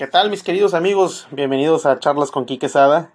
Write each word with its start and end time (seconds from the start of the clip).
¿Qué 0.00 0.06
tal 0.06 0.30
mis 0.30 0.42
queridos 0.42 0.72
amigos? 0.72 1.28
Bienvenidos 1.30 1.84
a 1.84 1.98
Charlas 1.98 2.30
con 2.30 2.46
Quique 2.46 2.70
Sada. 2.70 3.12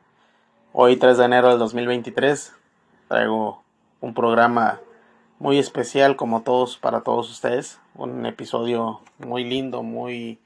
Hoy 0.71 0.97
3 0.97 1.17
de 1.17 1.25
enero 1.25 1.49
del 1.49 1.57
2023 1.57 2.53
traigo 3.07 3.63
un 4.01 4.13
programa 4.13 4.79
muy 5.39 5.57
especial 5.57 6.15
como 6.15 6.43
todos 6.43 6.77
para 6.77 7.01
todos 7.01 7.31
ustedes. 7.31 7.79
Un 7.95 8.27
episodio 8.27 9.01
muy 9.17 9.43
lindo, 9.43 9.81
muy 9.81 10.37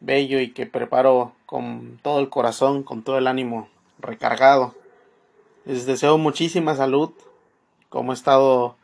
bello 0.00 0.38
y 0.38 0.52
que 0.52 0.66
preparo 0.66 1.32
con 1.46 1.98
todo 2.02 2.20
el 2.20 2.28
corazón, 2.28 2.82
con 2.82 3.02
todo 3.02 3.16
el 3.16 3.26
ánimo 3.26 3.70
recargado. 3.98 4.74
Les 5.64 5.86
deseo 5.86 6.18
muchísima 6.18 6.74
salud, 6.74 7.10
como 7.88 8.12
he 8.12 8.14
estado 8.14 8.76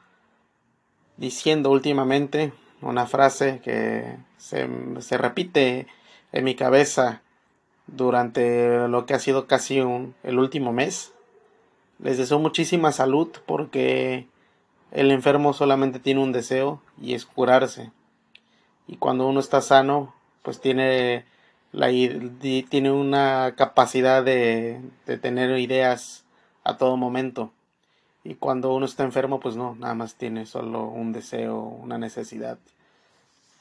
diciendo 1.19 1.71
últimamente, 1.71 2.55
una 2.81 3.07
frase 3.07 3.61
que 3.63 4.17
se, 4.39 4.67
se 5.03 5.19
repite 5.19 5.87
en 6.33 6.45
mi 6.45 6.55
cabeza 6.55 7.23
durante 7.87 8.89
lo 8.89 9.07
que 9.07 9.15
ha 9.15 9.19
sido 9.19 9.47
casi 9.47 9.81
un, 9.81 10.15
el 10.23 10.39
último 10.39 10.73
mes. 10.73 11.13
Les 11.99 12.19
deseo 12.19 12.39
muchísima 12.39 12.93
salud 12.93 13.29
porque 13.47 14.27
el 14.91 15.11
enfermo 15.11 15.53
solamente 15.53 15.99
tiene 15.99 16.23
un 16.23 16.33
deseo 16.33 16.81
y 17.01 17.15
es 17.15 17.27
curarse. 17.27 17.91
Y 18.87 18.97
cuando 18.97 19.27
uno 19.27 19.41
está 19.41 19.61
sano, 19.61 20.15
pues 20.43 20.61
tiene, 20.61 21.25
la, 21.73 21.89
tiene 21.89 22.91
una 22.91 23.55
capacidad 23.57 24.25
de, 24.25 24.81
de 25.07 25.19
tener 25.19 25.59
ideas 25.59 26.25
a 26.65 26.77
todo 26.77 26.97
momento. 26.97 27.53
Y 28.25 28.35
cuando 28.35 28.75
uno 28.75 28.87
está 28.87 29.05
enfermo, 29.05 29.41
pues 29.41 29.57
no, 29.57 29.77
nada 29.77 29.95
más 29.95 30.15
tiene 30.15 30.47
solo 30.47 30.85
un 30.85 31.13
deseo, 31.13 31.59
una 31.59 31.99
necesidad. 31.99 32.59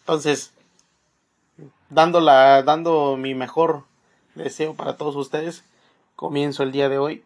Entonces, 0.01 0.53
dando, 1.89 2.21
la, 2.21 2.63
dando 2.63 3.17
mi 3.17 3.35
mejor 3.35 3.84
deseo 4.35 4.75
para 4.75 4.97
todos 4.97 5.16
ustedes, 5.16 5.63
comienzo 6.16 6.63
el 6.63 6.72
día 6.72 6.89
de 6.89 6.97
hoy 6.97 7.23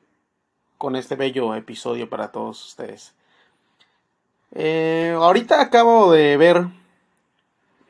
con 0.78 0.96
este 0.96 1.16
bello 1.16 1.56
episodio 1.56 2.10
para 2.10 2.32
todos 2.32 2.66
ustedes. 2.66 3.14
Eh, 4.52 5.16
ahorita 5.16 5.62
acabo 5.62 6.12
de 6.12 6.38
ver 6.38 6.68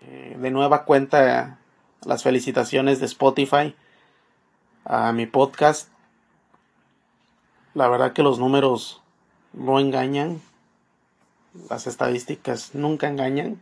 eh, 0.02 0.38
de 0.40 0.52
nueva 0.52 0.86
cuenta 0.86 1.60
las 2.06 2.24
felicitaciones 2.24 3.00
de 3.00 3.06
Spotify 3.06 3.76
a 4.86 5.12
mi 5.12 5.26
podcast. 5.26 5.90
La 7.74 7.88
verdad 7.88 8.14
que 8.14 8.24
los 8.24 8.40
números 8.40 9.02
no 9.54 9.80
engañan. 9.80 10.42
Las 11.70 11.88
estadísticas 11.88 12.74
nunca 12.74 13.08
engañan. 13.08 13.60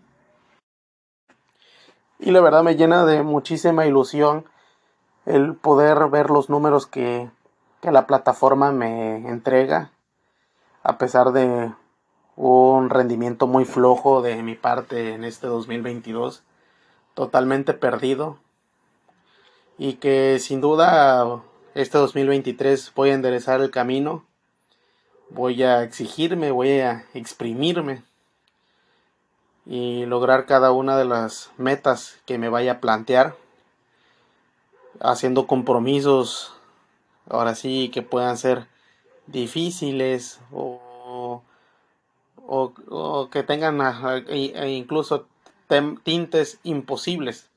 Y 2.24 2.30
la 2.30 2.40
verdad 2.40 2.62
me 2.62 2.76
llena 2.76 3.04
de 3.04 3.24
muchísima 3.24 3.88
ilusión 3.88 4.46
el 5.26 5.56
poder 5.56 6.08
ver 6.10 6.30
los 6.30 6.52
números 6.52 6.86
que, 6.86 7.32
que 7.82 7.92
la 7.92 8.06
plataforma 8.06 8.72
me 8.72 9.28
entrega. 9.28 9.90
A 10.84 11.00
pesar 11.00 11.32
de 11.32 11.72
un 12.36 12.92
rendimiento 12.92 13.48
muy 13.48 13.66
flojo 13.66 14.22
de 14.22 14.44
mi 14.44 14.54
parte 14.54 15.16
en 15.16 15.24
este 15.24 15.48
2022. 15.48 16.44
Totalmente 17.16 17.74
perdido. 17.74 18.38
Y 19.80 19.94
que 19.94 20.38
sin 20.38 20.62
duda 20.62 21.42
este 21.74 21.98
2023 21.98 22.94
voy 22.94 23.10
a 23.10 23.16
enderezar 23.16 23.62
el 23.62 23.72
camino. 23.72 24.28
Voy 25.32 25.64
a 25.64 25.82
exigirme, 25.82 26.52
voy 26.52 26.82
a 26.82 27.04
exprimirme 27.16 28.04
y 29.66 30.06
lograr 30.06 30.46
cada 30.46 30.72
una 30.72 30.98
de 30.98 31.06
las 31.06 31.52
metas 31.58 32.20
que 32.26 32.38
me 32.38 32.50
vaya 32.50 32.74
a 32.74 32.80
plantear, 32.80 33.36
haciendo 35.00 35.48
compromisos, 35.48 36.54
ahora 37.30 37.56
sí, 37.56 37.90
que 37.94 38.02
puedan 38.02 38.38
ser 38.38 38.68
difíciles 39.28 40.40
o, 40.52 41.44
o, 42.48 43.30
que 43.32 43.44
tengan 43.44 43.80
e 44.28 44.70
incluso 44.72 45.28
tintes 46.04 46.60
imposibles. 46.64 47.50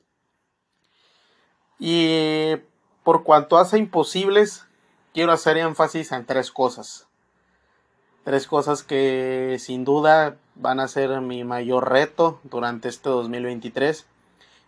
Y 1.79 2.55
por 3.03 3.23
cuanto 3.23 3.57
hace 3.57 3.77
imposibles, 3.77 4.65
quiero 5.13 5.31
hacer 5.31 5.57
énfasis 5.57 6.11
en 6.11 6.25
tres 6.25 6.51
cosas. 6.51 7.07
Tres 8.25 8.47
cosas 8.47 8.81
que 8.81 9.57
sin 9.59 9.85
duda 9.85 10.35
van 10.55 10.79
a 10.79 10.87
ser 10.87 11.21
mi 11.21 11.43
mayor 11.43 11.91
reto 11.91 12.39
durante 12.41 12.89
este 12.89 13.07
2023 13.07 14.07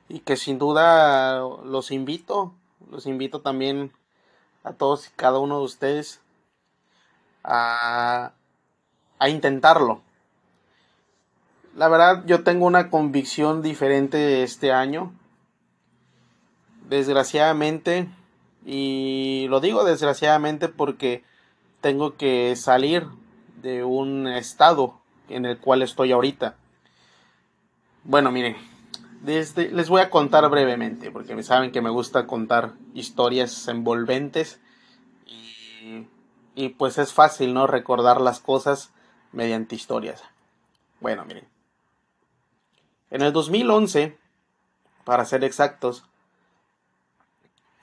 y 0.09 0.19
que 0.19 0.37
sin 0.37 0.59
duda 0.59 1.39
los 1.65 1.89
invito, 1.89 2.53
los 2.91 3.07
invito 3.07 3.41
también 3.41 3.91
a 4.63 4.73
todos 4.73 5.07
y 5.07 5.11
cada 5.15 5.39
uno 5.39 5.57
de 5.57 5.65
ustedes 5.65 6.21
a, 7.43 8.33
intentarlo. 9.27 10.01
La 11.75 11.87
verdad 11.87 12.23
yo 12.27 12.43
tengo 12.43 12.67
una 12.67 12.91
convicción 12.91 13.63
diferente 13.63 14.43
este 14.43 14.71
año. 14.71 15.13
Desgraciadamente, 16.87 18.07
y 18.67 19.47
lo 19.49 19.61
digo 19.61 19.83
desgraciadamente 19.83 20.69
porque 20.69 21.23
tengo 21.81 22.17
que 22.17 22.55
salir 22.55 23.07
de 23.61 23.83
un 23.83 24.27
estado 24.27 24.99
en 25.29 25.45
el 25.45 25.57
cual 25.57 25.81
estoy 25.81 26.11
ahorita. 26.11 26.55
Bueno, 28.03 28.31
miren, 28.31 28.55
desde, 29.21 29.69
les 29.71 29.89
voy 29.89 30.01
a 30.01 30.09
contar 30.09 30.49
brevemente, 30.49 31.11
porque 31.11 31.41
saben 31.43 31.71
que 31.71 31.81
me 31.81 31.89
gusta 31.89 32.27
contar 32.27 32.73
historias 32.93 33.67
envolventes 33.67 34.59
y, 35.25 36.07
y 36.55 36.69
pues 36.69 36.97
es 36.97 37.13
fácil, 37.13 37.53
¿no? 37.53 37.67
Recordar 37.67 38.21
las 38.21 38.39
cosas 38.39 38.91
mediante 39.31 39.75
historias. 39.75 40.23
Bueno, 40.99 41.25
miren. 41.25 41.45
En 43.09 43.21
el 43.21 43.33
2011, 43.33 44.17
para 45.03 45.25
ser 45.25 45.43
exactos, 45.43 46.03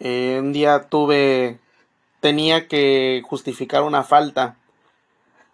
eh, 0.01 0.39
un 0.41 0.53
día 0.53 0.89
tuve, 0.89 1.61
tenía 2.21 2.69
que 2.69 3.23
justificar 3.25 3.83
una 3.83 4.03
falta 4.03 4.57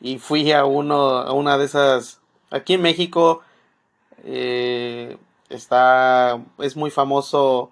y 0.00 0.19
fui 0.19 0.53
a 0.53 0.65
uno, 0.65 1.19
a 1.19 1.33
una 1.33 1.59
de 1.59 1.66
esas 1.66 2.21
Aquí 2.50 2.75
en 2.75 2.83
México 2.83 3.43
eh, 4.25 5.16
está, 5.49 6.43
es 6.59 6.77
muy 6.77 6.91
famoso, 6.91 7.71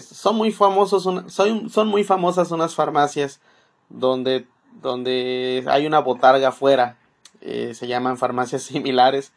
son 0.00 0.36
muy 0.36 0.50
famosos, 0.50 1.04
son, 1.04 1.70
son 1.70 1.88
muy 1.88 2.02
famosas 2.02 2.50
unas 2.50 2.74
farmacias 2.74 3.40
donde, 3.88 4.48
donde 4.82 5.64
hay 5.68 5.86
una 5.86 6.00
botarga 6.00 6.48
afuera, 6.48 6.96
eh, 7.40 7.72
se 7.74 7.86
llaman 7.86 8.18
farmacias 8.18 8.62
similares, 8.64 9.32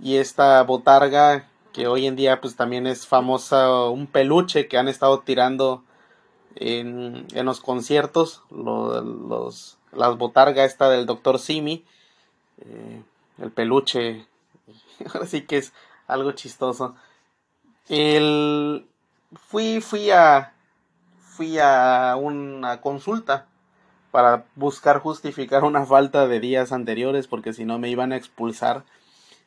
y 0.00 0.16
esta 0.16 0.62
botarga 0.62 1.46
que 1.74 1.86
hoy 1.86 2.06
en 2.06 2.16
día 2.16 2.40
pues 2.40 2.56
también 2.56 2.86
es 2.86 3.06
famosa, 3.06 3.84
un 3.90 4.06
peluche 4.06 4.68
que 4.68 4.78
han 4.78 4.88
estado 4.88 5.20
tirando 5.20 5.84
en, 6.54 7.26
en 7.34 7.44
los 7.44 7.60
conciertos, 7.60 8.42
los, 8.50 9.04
los, 9.04 9.78
las 9.96 10.16
botargas 10.16 10.70
esta 10.70 10.88
del 10.88 11.06
doctor 11.06 11.38
Simi, 11.38 11.84
eh, 12.58 13.02
el 13.38 13.50
peluche, 13.50 14.26
ahora 15.12 15.26
sí 15.26 15.42
que 15.42 15.58
es 15.58 15.72
algo 16.06 16.32
chistoso. 16.32 16.94
El, 17.88 18.86
fui, 19.34 19.80
fui 19.80 20.10
a, 20.10 20.52
fui 21.20 21.58
a 21.58 22.16
una 22.18 22.80
consulta 22.80 23.46
para 24.10 24.46
buscar 24.54 25.00
justificar 25.00 25.64
una 25.64 25.84
falta 25.84 26.26
de 26.26 26.40
días 26.40 26.72
anteriores 26.72 27.26
porque 27.26 27.52
si 27.52 27.64
no 27.64 27.78
me 27.78 27.90
iban 27.90 28.12
a 28.12 28.16
expulsar 28.16 28.84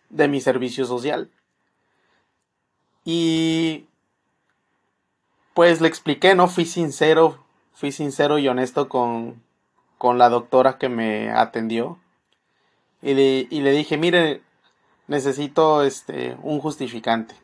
de 0.09 0.27
mi 0.27 0.41
servicio 0.41 0.85
social. 0.85 1.29
Y 3.03 3.87
pues 5.53 5.81
le 5.81 5.87
expliqué, 5.87 6.35
no 6.35 6.47
fui 6.47 6.65
sincero, 6.65 7.43
fui 7.73 7.91
sincero 7.91 8.37
y 8.37 8.47
honesto 8.47 8.87
con, 8.87 9.41
con 9.99 10.17
la 10.17 10.29
doctora 10.29 10.79
que 10.79 10.89
me 10.89 11.29
atendió 11.29 11.99
y 13.01 13.13
le, 13.13 13.71
dije, 13.71 13.97
mire, 13.97 14.41
necesito 15.07 15.83
este, 15.83 16.37
un 16.41 16.59
justificante. 16.59 17.35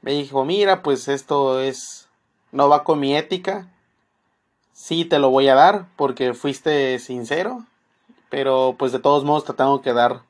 Me 0.00 0.12
dijo, 0.12 0.44
mira, 0.44 0.82
pues 0.82 1.08
esto 1.08 1.60
es, 1.60 2.08
no 2.50 2.68
va 2.68 2.82
con 2.82 2.98
mi 2.98 3.14
ética. 3.14 3.68
Sí, 4.72 5.04
te 5.04 5.18
lo 5.18 5.30
voy 5.30 5.48
a 5.48 5.54
dar 5.54 5.86
porque 5.96 6.34
fuiste 6.34 6.98
sincero, 6.98 7.64
pero 8.30 8.74
pues 8.78 8.92
de 8.92 8.98
todos 8.98 9.22
modos 9.24 9.44
te 9.44 9.52
tengo 9.52 9.80
que 9.80 9.92
dar 9.92 10.22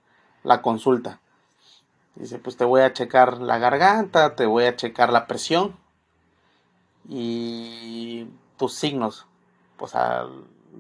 la 0.43 0.63
consulta. 0.63 1.21
Dice, 2.17 2.39
pues 2.39 2.57
te 2.57 2.65
voy 2.65 2.83
a 2.83 2.93
checar 2.93 3.39
la 3.39 3.59
garganta, 3.59 4.35
te 4.35 4.47
voy 4.47 4.65
a 4.65 4.77
checar 4.77 5.13
la 5.13 5.29
presión 5.29 5.77
y 7.09 8.27
tus 8.59 8.75
signos. 8.75 9.27
Pues 9.77 9.95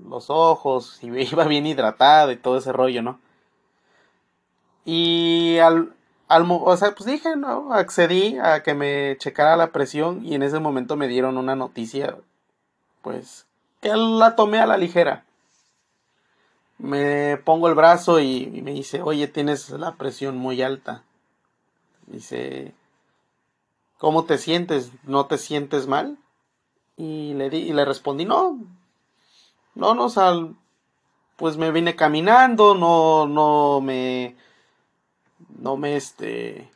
los 0.09 0.31
ojos, 0.31 0.99
si 1.01 1.07
iba 1.33 1.45
bien 1.45 1.67
hidratado 1.67 2.33
y 2.33 2.37
todo 2.37 2.59
ese 2.59 2.73
rollo, 2.73 3.03
¿no? 3.03 3.21
Y 4.85 5.59
al, 5.59 5.95
o 6.29 6.77
sea, 6.77 6.95
pues 6.95 7.07
dije, 7.07 7.37
no, 7.37 7.73
accedí 7.73 8.39
a 8.39 8.63
que 8.63 8.75
me 8.75 9.17
checara 9.19 9.57
la 9.57 9.71
presión 9.71 10.25
y 10.25 10.35
en 10.35 10.43
ese 10.43 10.59
momento 10.59 10.97
me 10.97 11.09
dieron 11.09 11.39
una 11.39 11.55
noticia, 11.55 12.17
pues, 13.03 13.47
que 13.81 13.91
la 13.95 14.35
tomé 14.35 14.59
a 14.59 14.67
la 14.67 14.77
ligera. 14.77 15.25
Me 16.79 17.37
pongo 17.37 17.69
el 17.69 17.75
brazo 17.75 18.19
y, 18.19 18.61
me 18.63 18.73
dice, 18.73 19.03
oye, 19.03 19.29
tienes 19.29 19.71
la 19.71 19.95
presión 19.95 20.37
muy 20.37 20.63
alta. 20.63 21.05
Dice, 22.07 22.75
¿cómo 23.99 24.25
te 24.25 24.39
sientes? 24.39 24.91
¿No 25.05 25.27
te 25.27 25.39
sientes 25.39 25.87
mal? 25.87 26.19
Y 26.97 27.35
le, 27.35 27.51
di, 27.51 27.59
y 27.59 27.73
le 27.73 27.85
respondí, 27.85 28.25
no, 28.25 28.59
no, 29.75 29.95
no, 29.95 30.07
o 30.07 30.55
pues 31.37 31.57
me 31.57 31.71
vine 31.71 31.97
caminando, 31.97 32.75
no, 32.75 33.27
no 33.27 33.81
me 33.81 34.37
no 35.59 35.77
me 35.77 35.97
este 35.97 36.71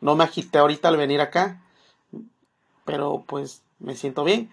no 0.00 0.16
me 0.16 0.24
agité 0.24 0.58
ahorita 0.58 0.88
al 0.88 0.96
venir 0.96 1.20
acá 1.20 1.60
pero 2.88 3.22
pues 3.26 3.62
me 3.80 3.94
siento 3.96 4.24
bien. 4.24 4.50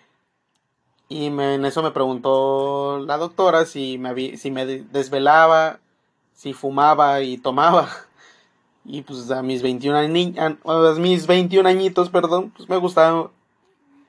Y 1.07 1.27
en 1.27 1.66
eso 1.66 1.81
me 1.81 1.92
preguntó 1.92 3.00
la 3.00 3.18
doctora 3.18 3.66
si 3.66 3.98
me 3.98 4.36
si 4.36 4.51
me 4.51 4.66
desvelaba 4.66 5.80
si 6.33 6.51
fumaba 6.51 7.22
y 7.22 7.38
tomaba. 7.38 7.89
Y 8.88 9.01
pues 9.01 9.31
a 9.31 9.42
mis 9.42 9.63
21 9.63 9.98
a 9.98 10.94
mis 11.00 11.25
21 11.25 11.68
añitos 11.68 12.10
perdón 12.10 12.51
pues 12.56 12.69
me 12.69 12.77
gustaba 12.77 13.31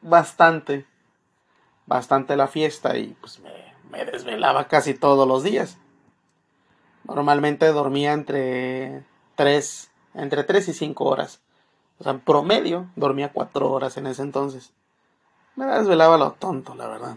bastante 0.02 0.84
bastante 1.86 2.36
la 2.36 2.48
fiesta 2.48 2.96
y 2.96 3.16
pues 3.20 3.40
me, 3.40 4.04
desvelaba 4.04 4.68
casi 4.68 4.94
todos 4.94 5.26
los 5.26 5.42
días 5.42 5.78
normalmente 7.08 7.66
dormía 7.68 8.12
entre 8.12 9.04
tres, 9.34 9.90
entre 10.14 10.44
3 10.44 10.68
y 10.68 10.72
5 10.72 11.04
horas. 11.04 11.40
O 11.98 12.04
sea, 12.04 12.12
en 12.12 12.20
promedio 12.20 12.86
dormía 12.96 13.32
4 13.32 13.70
horas 13.70 13.96
en 13.96 14.06
ese 14.06 14.22
entonces. 14.22 14.72
Me 15.54 15.66
desvelaba 15.66 16.18
lo 16.18 16.32
tonto, 16.32 16.74
la 16.74 16.86
verdad. 16.86 17.16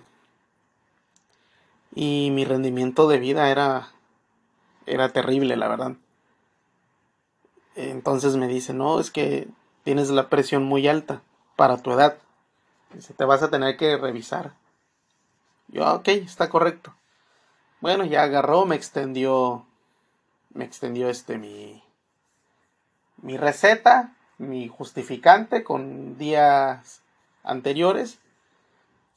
Y 1.94 2.30
mi 2.32 2.46
rendimiento 2.46 3.08
de 3.08 3.20
vida 3.20 3.50
era, 3.50 3.90
era 4.86 5.10
terrible, 5.10 5.58
la 5.58 5.68
verdad. 5.68 5.94
Entonces 7.76 8.36
me 8.36 8.48
dice, 8.48 8.74
no, 8.74 9.00
es 9.00 9.12
que 9.12 9.48
tienes 9.84 10.10
la 10.10 10.30
presión 10.30 10.64
muy 10.64 10.88
alta 10.88 11.22
para 11.56 11.78
tu 11.78 11.92
edad. 11.92 12.18
Dice, 12.94 13.14
te 13.14 13.26
vas 13.26 13.44
a 13.44 13.50
tener 13.50 13.78
que 13.78 13.98
revisar. 13.98 14.54
Yo, 15.68 15.94
ok, 15.94 16.08
está 16.08 16.50
correcto. 16.50 16.94
Bueno, 17.82 18.04
ya 18.04 18.24
agarró, 18.24 18.66
me 18.66 18.76
extendió, 18.76 19.66
me 20.54 20.66
extendió 20.66 21.10
este 21.10 21.38
mi, 21.38 21.84
mi 23.22 23.38
receta, 23.38 24.16
mi 24.38 24.68
justificante 24.68 25.64
con 25.64 26.18
días 26.18 27.02
anteriores. 27.44 28.20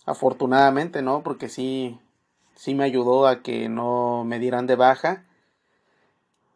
Afortunadamente, 0.05 1.01
¿no? 1.01 1.23
Porque 1.23 1.49
sí, 1.49 1.99
sí 2.55 2.75
me 2.75 2.85
ayudó 2.85 3.27
a 3.27 3.43
que 3.43 3.69
no 3.69 4.25
me 4.25 4.39
dieran 4.39 4.67
de 4.67 4.77
baja. 4.77 5.25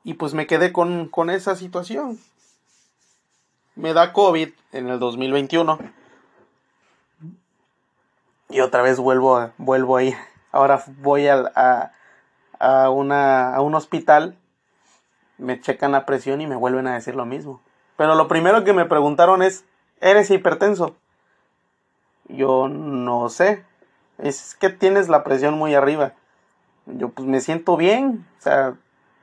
Y 0.05 0.15
pues 0.15 0.35
me 0.35 0.47
quedé 0.47 0.73
con, 0.73 1.09
con 1.09 1.31
esa 1.31 1.57
situación. 1.57 2.19
Me 3.75 3.93
da 3.93 4.13
COVID 4.13 4.51
en 4.73 4.89
el 4.89 4.99
2021. 4.99 5.79
Y 8.49 8.61
otra 8.61 8.83
vez 8.83 8.99
vuelvo 8.99 9.37
a, 9.37 9.53
vuelvo 9.59 9.97
a 9.97 10.03
ir. 10.03 10.17
Ahora 10.53 10.83
voy 10.99 11.29
a, 11.29 11.93
a, 12.59 12.91
una, 12.91 13.55
a 13.55 13.61
un 13.61 13.75
hospital 13.75 14.37
me 15.39 15.61
checan 15.61 15.93
la 15.93 16.07
presión 16.07 16.41
y 16.41 16.47
me 16.47 16.57
vuelven 16.57 16.87
a 16.87 16.95
decir 16.95 17.15
lo 17.15 17.27
mismo. 17.27 17.61
Pero 17.97 18.15
lo 18.15 18.29
primero 18.29 18.65
que 18.65 18.73
me 18.73 18.85
preguntaron 18.85 19.43
es, 19.43 19.65
¿eres 20.01 20.31
hipertenso? 20.31 20.97
Yo 22.29 22.69
no 22.69 23.29
sé. 23.29 23.65
Es 24.19 24.55
que 24.55 24.71
tienes 24.71 25.09
la 25.09 25.25
presión 25.25 25.55
muy 25.55 25.75
arriba. 25.75 26.15
Yo 26.87 27.11
pues 27.11 27.29
me 27.29 27.41
siento 27.41 27.77
bien. 27.77 28.27
O 28.39 28.43
sea, 28.43 28.75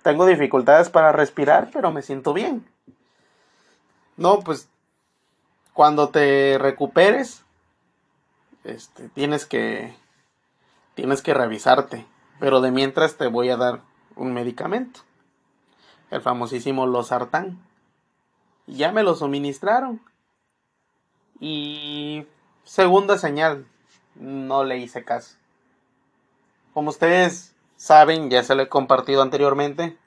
tengo 0.01 0.25
dificultades 0.25 0.89
para 0.89 1.11
respirar, 1.11 1.69
pero 1.73 1.91
me 1.91 2.01
siento 2.01 2.33
bien. 2.33 2.65
No, 4.17 4.39
pues 4.39 4.69
cuando 5.73 6.09
te 6.09 6.57
recuperes, 6.59 7.42
este, 8.63 9.10
tienes 9.10 9.45
que, 9.45 9.95
tienes 10.95 11.21
que 11.21 11.33
revisarte. 11.33 12.06
Pero 12.39 12.62
de 12.62 12.71
mientras 12.71 13.15
te 13.15 13.27
voy 13.27 13.50
a 13.50 13.57
dar 13.57 13.81
un 14.15 14.33
medicamento 14.33 15.01
el 16.13 16.21
famosísimo 16.21 16.86
Losartán. 16.86 17.60
Ya 18.68 18.92
me 18.92 19.04
lo 19.04 19.15
suministraron. 19.15 20.01
Y 21.39 22.25
segunda 22.63 23.18
señal, 23.18 23.65
no 24.15 24.63
le 24.63 24.77
hice 24.77 25.04
caso. 25.04 25.36
Como 26.74 26.92
ustedes 26.92 27.54
saben, 27.75 28.30
ya 28.30 28.44
se 28.44 28.56
lo 28.56 28.62
he 28.62 28.69
compartido 28.69 29.21
anteriormente, 29.21 29.98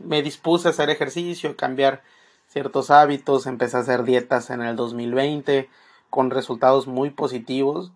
me 0.00 0.22
dispuse 0.22 0.68
a 0.68 0.70
hacer 0.72 0.90
ejercicio, 0.90 1.56
cambiar 1.56 2.02
ciertos 2.48 2.90
hábitos, 2.90 3.46
empecé 3.46 3.76
a 3.76 3.80
hacer 3.80 4.04
dietas 4.04 4.50
en 4.50 4.62
el 4.62 4.76
2020 4.76 5.68
con 6.16 6.30
resultados 6.30 6.86
muy 6.86 7.10
positivos, 7.10 7.92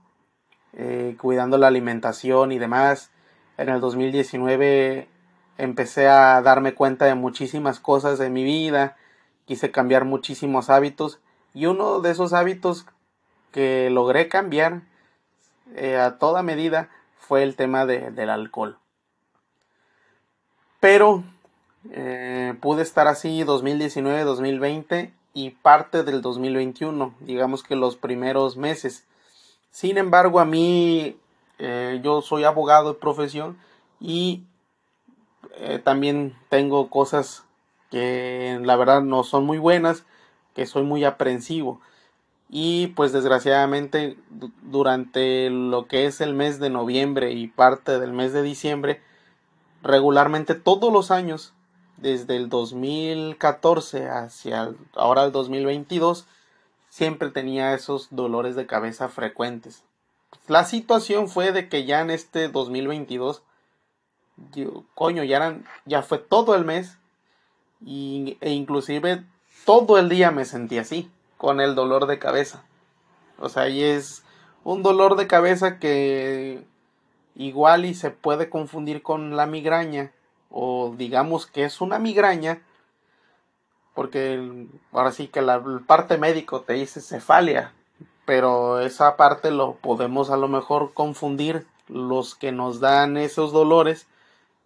eh, 0.74 1.16
cuidando 1.18 1.56
la 1.56 1.68
alimentación 1.68 2.52
y 2.52 2.58
demás. 2.58 3.10
En 3.56 3.70
el 3.70 3.80
2019 3.80 5.08
empecé 5.56 6.06
a 6.06 6.42
darme 6.42 6.74
cuenta 6.74 7.06
de 7.06 7.14
muchísimas 7.14 7.80
cosas 7.80 8.18
de 8.18 8.28
mi 8.28 8.44
vida, 8.44 8.98
quise 9.46 9.70
cambiar 9.70 10.04
muchísimos 10.04 10.68
hábitos 10.68 11.18
y 11.54 11.64
uno 11.64 12.00
de 12.00 12.10
esos 12.10 12.34
hábitos 12.34 12.84
que 13.52 13.88
logré 13.88 14.28
cambiar 14.28 14.82
eh, 15.74 15.96
a 15.96 16.18
toda 16.18 16.42
medida 16.42 16.90
fue 17.16 17.42
el 17.42 17.56
tema 17.56 17.86
del 17.86 18.28
alcohol. 18.28 18.76
Pero 20.78 21.24
eh, 21.90 22.52
pude 22.60 22.82
estar 22.82 23.08
así 23.08 23.44
2019, 23.44 24.24
2020 24.24 25.19
y 25.34 25.50
parte 25.50 26.02
del 26.02 26.22
2021, 26.22 27.14
digamos 27.20 27.62
que 27.62 27.76
los 27.76 27.96
primeros 27.96 28.56
meses. 28.56 29.06
Sin 29.70 29.98
embargo, 29.98 30.40
a 30.40 30.44
mí, 30.44 31.16
eh, 31.58 32.00
yo 32.02 32.22
soy 32.22 32.44
abogado 32.44 32.92
de 32.92 32.98
profesión 32.98 33.58
y 34.00 34.44
eh, 35.56 35.80
también 35.82 36.36
tengo 36.48 36.90
cosas 36.90 37.44
que 37.90 38.58
la 38.62 38.76
verdad 38.76 39.02
no 39.02 39.24
son 39.24 39.44
muy 39.44 39.58
buenas, 39.58 40.04
que 40.54 40.66
soy 40.66 40.82
muy 40.82 41.04
aprensivo. 41.04 41.80
Y 42.48 42.88
pues 42.88 43.12
desgraciadamente 43.12 44.16
durante 44.62 45.50
lo 45.50 45.86
que 45.86 46.06
es 46.06 46.20
el 46.20 46.34
mes 46.34 46.58
de 46.58 46.70
noviembre 46.70 47.32
y 47.32 47.46
parte 47.46 48.00
del 48.00 48.12
mes 48.12 48.32
de 48.32 48.42
diciembre, 48.42 49.00
regularmente 49.82 50.54
todos 50.54 50.92
los 50.92 51.12
años, 51.12 51.52
desde 52.00 52.36
el 52.36 52.48
2014 52.48 54.08
hacia 54.08 54.70
ahora 54.94 55.24
el 55.24 55.32
2022, 55.32 56.26
siempre 56.88 57.30
tenía 57.30 57.74
esos 57.74 58.08
dolores 58.10 58.56
de 58.56 58.66
cabeza 58.66 59.08
frecuentes. 59.08 59.84
La 60.46 60.64
situación 60.64 61.28
fue 61.28 61.52
de 61.52 61.68
que 61.68 61.84
ya 61.84 62.00
en 62.00 62.10
este 62.10 62.48
2022 62.48 63.42
coño, 64.94 65.24
ya, 65.24 65.36
eran, 65.36 65.64
ya 65.84 66.02
fue 66.02 66.18
todo 66.18 66.54
el 66.54 66.64
mes 66.64 66.98
y, 67.84 68.38
e 68.40 68.50
inclusive 68.50 69.24
todo 69.64 69.98
el 69.98 70.08
día 70.08 70.30
me 70.30 70.44
sentí 70.44 70.78
así, 70.78 71.10
con 71.36 71.60
el 71.60 71.74
dolor 71.74 72.06
de 72.06 72.18
cabeza. 72.18 72.64
O 73.38 73.48
sea, 73.48 73.68
y 73.68 73.82
es 73.82 74.22
un 74.64 74.82
dolor 74.82 75.16
de 75.16 75.26
cabeza 75.26 75.78
que 75.78 76.64
igual 77.34 77.84
y 77.84 77.94
se 77.94 78.10
puede 78.10 78.50
confundir 78.50 79.02
con 79.02 79.36
la 79.36 79.46
migraña 79.46 80.12
o 80.50 80.94
digamos 80.96 81.46
que 81.46 81.64
es 81.64 81.80
una 81.80 81.98
migraña 81.98 82.62
porque 83.94 84.66
ahora 84.92 85.12
sí 85.12 85.28
que 85.28 85.42
la 85.42 85.62
parte 85.86 86.18
médico 86.18 86.62
te 86.62 86.74
dice 86.74 87.00
cefalia 87.00 87.72
pero 88.24 88.80
esa 88.80 89.16
parte 89.16 89.50
lo 89.50 89.74
podemos 89.74 90.30
a 90.30 90.36
lo 90.36 90.48
mejor 90.48 90.92
confundir 90.92 91.66
los 91.88 92.34
que 92.34 92.52
nos 92.52 92.80
dan 92.80 93.16
esos 93.16 93.52
dolores 93.52 94.06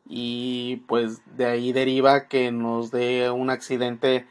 y 0.07 0.77
pues 0.87 1.23
de 1.37 1.47
ahí 1.47 1.73
deriva 1.73 2.29
que 2.29 2.53
nos 2.53 2.91
dé 2.91 3.31
un 3.31 3.51
accidente 3.51 4.27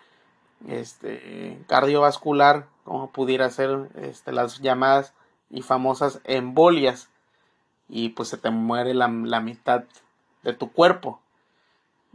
este 0.67 1.57
cardiovascular 1.67 2.67
como 2.83 3.09
pudiera 3.09 3.49
ser 3.49 3.89
este, 3.95 4.31
las 4.31 4.59
llamadas 4.59 5.13
y 5.49 5.61
famosas 5.61 6.19
embolias 6.25 7.09
y 7.89 8.09
pues 8.09 8.29
se 8.29 8.37
te 8.37 8.49
muere 8.49 8.93
la, 8.93 9.07
la 9.07 9.39
mitad 9.39 9.85
de 10.43 10.53
tu 10.53 10.71
cuerpo 10.71 11.19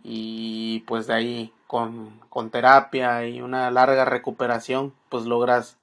y 0.03 0.81
pues 0.81 1.07
de 1.07 1.15
ahí 1.15 1.53
con, 1.67 2.21
con 2.29 2.51
terapia 2.51 3.27
y 3.27 3.41
una 3.41 3.71
larga 3.71 4.05
recuperación 4.05 4.95
pues 5.09 5.25
logras 5.25 5.77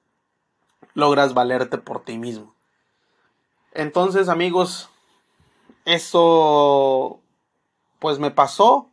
logras 0.94 1.34
valerte 1.34 1.78
por 1.78 2.04
ti 2.04 2.18
mismo 2.18 2.54
entonces 3.72 4.28
amigos 4.28 4.90
eso 5.84 7.20
pues 7.98 8.18
me 8.18 8.30
pasó 8.30 8.88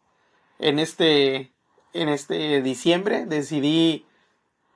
en 0.59 0.79
este 0.79 1.51
en 1.93 2.09
este 2.09 2.61
diciembre 2.61 3.25
decidí 3.25 4.05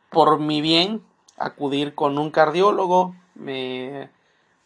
por 0.10 0.40
mi 0.40 0.62
bien 0.62 1.04
acudir 1.38 1.96
con 1.96 2.18
un 2.18 2.32
cardiólogo. 2.32 3.16
Me, 3.36 4.10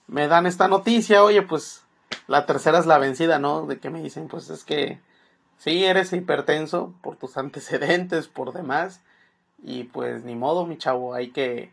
me 0.07 0.27
dan 0.27 0.45
esta 0.45 0.67
noticia, 0.67 1.23
oye, 1.23 1.41
pues 1.41 1.83
la 2.27 2.45
tercera 2.45 2.79
es 2.79 2.85
la 2.85 2.97
vencida, 2.97 3.39
¿no? 3.39 3.65
De 3.65 3.79
que 3.79 3.89
me 3.89 4.01
dicen, 4.01 4.27
pues 4.27 4.49
es 4.49 4.63
que 4.63 4.99
sí, 5.61 5.85
eres 5.85 6.11
hipertenso 6.11 6.93
por 7.01 7.17
tus 7.17 7.37
antecedentes, 7.37 8.27
por 8.27 8.51
demás. 8.51 9.01
Y 9.63 9.83
pues 9.85 10.23
ni 10.23 10.35
modo, 10.35 10.65
mi 10.65 10.77
chavo, 10.77 11.13
hay 11.13 11.29
que, 11.29 11.71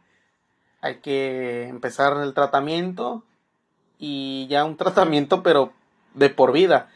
hay 0.83 0.97
que 0.97 1.69
empezar 1.69 2.19
el 2.19 2.35
tratamiento 2.35 3.25
y 3.99 4.47
ya 4.49 4.65
un 4.65 4.77
tratamiento, 4.77 5.43
pero 5.43 5.73
de 6.15 6.29
por 6.29 6.53
vida. 6.53 6.91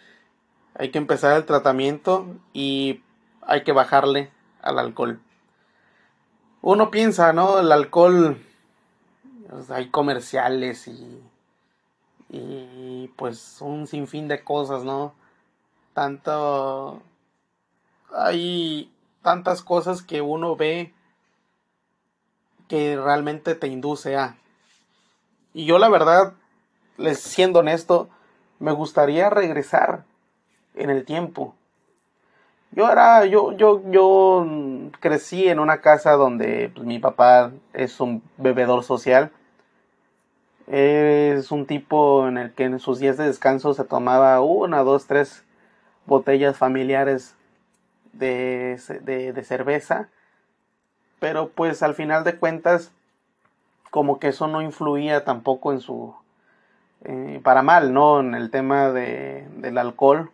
Hay 0.74 0.90
que 0.90 0.98
empezar 0.98 1.36
el 1.36 1.46
tratamiento 1.46 2.26
y 2.52 3.02
hay 3.42 3.64
que 3.64 3.72
bajarle 3.72 4.30
al 4.60 4.78
alcohol. 4.78 5.20
Uno 6.60 6.90
piensa, 6.90 7.32
¿no? 7.32 7.58
El 7.58 7.72
alcohol, 7.72 8.38
pues, 9.48 9.70
hay 9.70 9.88
comerciales 9.88 10.88
y, 10.88 11.22
y 12.28 13.10
pues 13.16 13.58
un 13.60 13.86
sinfín 13.86 14.28
de 14.28 14.44
cosas, 14.44 14.84
¿no? 14.84 15.14
Tanto... 15.94 17.02
Hay 18.14 18.92
tantas 19.22 19.62
cosas 19.62 20.02
que 20.02 20.20
uno 20.20 20.56
ve 20.56 20.92
que 22.68 22.96
realmente 22.96 23.54
te 23.54 23.68
induce 23.68 24.16
a. 24.16 24.36
Y 25.54 25.64
yo 25.64 25.78
la 25.78 25.88
verdad, 25.88 26.34
les 26.96 27.20
siendo 27.20 27.60
honesto, 27.60 28.08
me 28.58 28.72
gustaría 28.72 29.30
regresar 29.30 30.04
en 30.74 30.90
el 30.90 31.04
tiempo. 31.04 31.54
Yo 32.70 32.90
era, 32.90 33.26
yo, 33.26 33.52
yo, 33.52 33.82
yo 33.90 34.46
crecí 35.00 35.48
en 35.48 35.58
una 35.58 35.82
casa 35.82 36.12
donde 36.12 36.70
pues, 36.74 36.86
mi 36.86 36.98
papá 36.98 37.52
es 37.74 38.00
un 38.00 38.22
bebedor 38.38 38.82
social. 38.82 39.30
Es 40.66 41.50
un 41.50 41.66
tipo 41.66 42.26
en 42.28 42.38
el 42.38 42.54
que 42.54 42.64
en 42.64 42.78
sus 42.78 42.98
días 42.98 43.18
de 43.18 43.26
descanso 43.26 43.74
se 43.74 43.84
tomaba 43.84 44.40
una, 44.40 44.82
dos, 44.82 45.06
tres 45.06 45.44
botellas 46.06 46.56
familiares 46.56 47.34
de, 48.12 48.80
de, 49.02 49.44
cerveza. 49.44 50.08
Pero 51.20 51.50
pues 51.50 51.82
al 51.82 51.94
final 51.94 52.24
de 52.24 52.36
cuentas, 52.36 52.92
como 53.90 54.18
que 54.18 54.28
eso 54.28 54.48
no 54.48 54.62
influía 54.62 55.24
tampoco 55.24 55.72
en 55.72 55.80
su, 55.80 56.14
eh, 57.04 57.40
para 57.42 57.62
mal, 57.62 57.92
¿no? 57.92 58.20
En 58.20 58.34
el 58.34 58.50
tema 58.50 58.90
de, 58.90 59.46
del 59.56 59.78
alcohol 59.78 60.30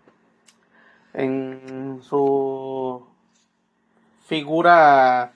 en 1.18 2.00
su 2.02 3.04
figura, 4.26 5.32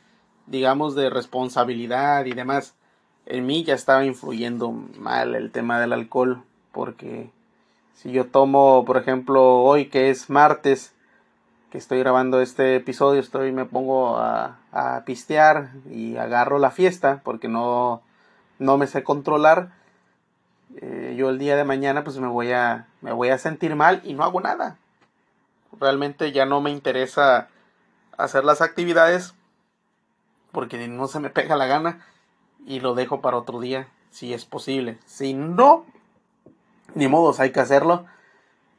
digamos, 0.47 0.95
de 0.95 1.11
responsabilidad 1.11 2.25
y 2.27 2.33
demás, 2.33 2.75
en 3.27 3.47
mí 3.47 3.65
ya 3.65 3.75
estaba 3.75 4.05
influyendo 4.05 4.71
mal 4.71 5.35
el 5.35 5.51
tema 5.51 5.81
del 5.81 5.93
alcohol, 5.93 6.43
porque 6.73 7.31
si 7.95 8.13
yo 8.13 8.27
tomo, 8.27 8.85
por 8.85 8.97
ejemplo, 8.97 9.61
hoy 9.61 9.87
que 9.87 10.11
es 10.11 10.31
martes, 10.31 10.93
que 11.71 11.79
estoy 11.79 11.99
grabando 11.99 12.41
este 12.41 12.77
episodio, 12.77 13.21
estoy 13.21 13.53
me 13.53 13.65
pongo 13.65 14.19
a, 14.19 14.59
a 14.73 15.05
pistear 15.05 15.71
y 15.91 16.17
agarro 16.17 16.59
la 16.59 16.71
fiesta 16.71 17.21
porque 17.25 17.49
no, 17.49 18.03
no 18.59 18.77
me 18.77 18.87
sé 18.87 19.03
controlar. 19.03 19.71
Eh, 20.77 21.15
yo 21.17 21.31
el 21.31 21.39
día 21.39 21.57
de 21.57 21.65
mañana 21.65 22.05
pues 22.05 22.19
me 22.19 22.29
voy 22.29 22.53
a 22.53 22.87
me 23.03 23.13
voy 23.13 23.29
a 23.29 23.39
sentir 23.39 23.77
mal 23.77 24.01
y 24.05 24.15
no 24.15 24.25
hago 24.25 24.41
nada 24.41 24.79
realmente 25.79 26.33
ya 26.33 26.47
no 26.47 26.61
me 26.61 26.71
interesa 26.71 27.49
hacer 28.17 28.45
las 28.45 28.61
actividades 28.61 29.35
porque 30.53 30.87
no 30.89 31.09
se 31.09 31.21
me 31.21 31.31
pega 31.31 31.57
la 31.57 31.67
gana 31.67 32.05
y 32.67 32.81
lo 32.81 32.95
dejo 32.95 33.21
para 33.21 33.39
otro 33.39 33.61
día 33.61 33.89
si 34.11 34.35
es 34.35 34.45
posible. 34.45 34.99
Si 35.07 35.33
no, 35.35 35.87
ni 36.95 37.09
modos, 37.09 37.41
hay 37.41 37.53
que 37.53 37.61
hacerlo. 37.61 38.07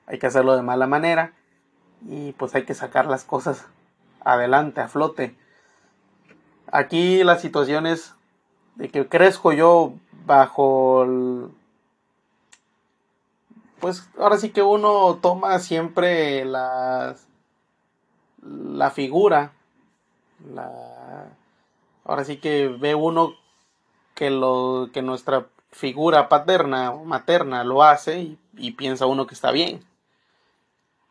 Hay 0.05 0.19
que 0.19 0.27
hacerlo 0.27 0.55
de 0.55 0.61
mala 0.61 0.87
manera 0.87 1.33
y 2.07 2.33
pues 2.33 2.53
hay 2.55 2.65
que 2.65 2.73
sacar 2.73 3.05
las 3.05 3.23
cosas 3.23 3.65
adelante, 4.21 4.81
a 4.81 4.87
flote. 4.87 5.35
Aquí 6.71 7.23
la 7.23 7.37
situación 7.37 7.85
es 7.85 8.13
de 8.75 8.89
que 8.89 9.07
crezco 9.07 9.53
yo 9.53 9.93
bajo 10.25 11.03
el, 11.03 11.49
pues 13.79 14.09
ahora 14.17 14.37
sí 14.37 14.49
que 14.49 14.61
uno 14.61 15.19
toma 15.21 15.59
siempre 15.59 16.45
las 16.45 17.27
la 18.41 18.91
figura 18.91 19.53
la 20.53 20.69
ahora 22.03 22.25
sí 22.25 22.37
que 22.37 22.67
ve 22.67 22.95
uno 22.95 23.33
que 24.13 24.29
lo 24.29 24.89
que 24.93 25.01
nuestra 25.01 25.47
figura 25.71 26.29
paterna 26.29 26.91
o 26.91 27.03
materna 27.05 27.63
lo 27.63 27.83
hace 27.83 28.37
y, 28.55 28.71
piensa 28.71 29.07
uno 29.07 29.25
que 29.25 29.33
está 29.33 29.51
bien 29.51 29.83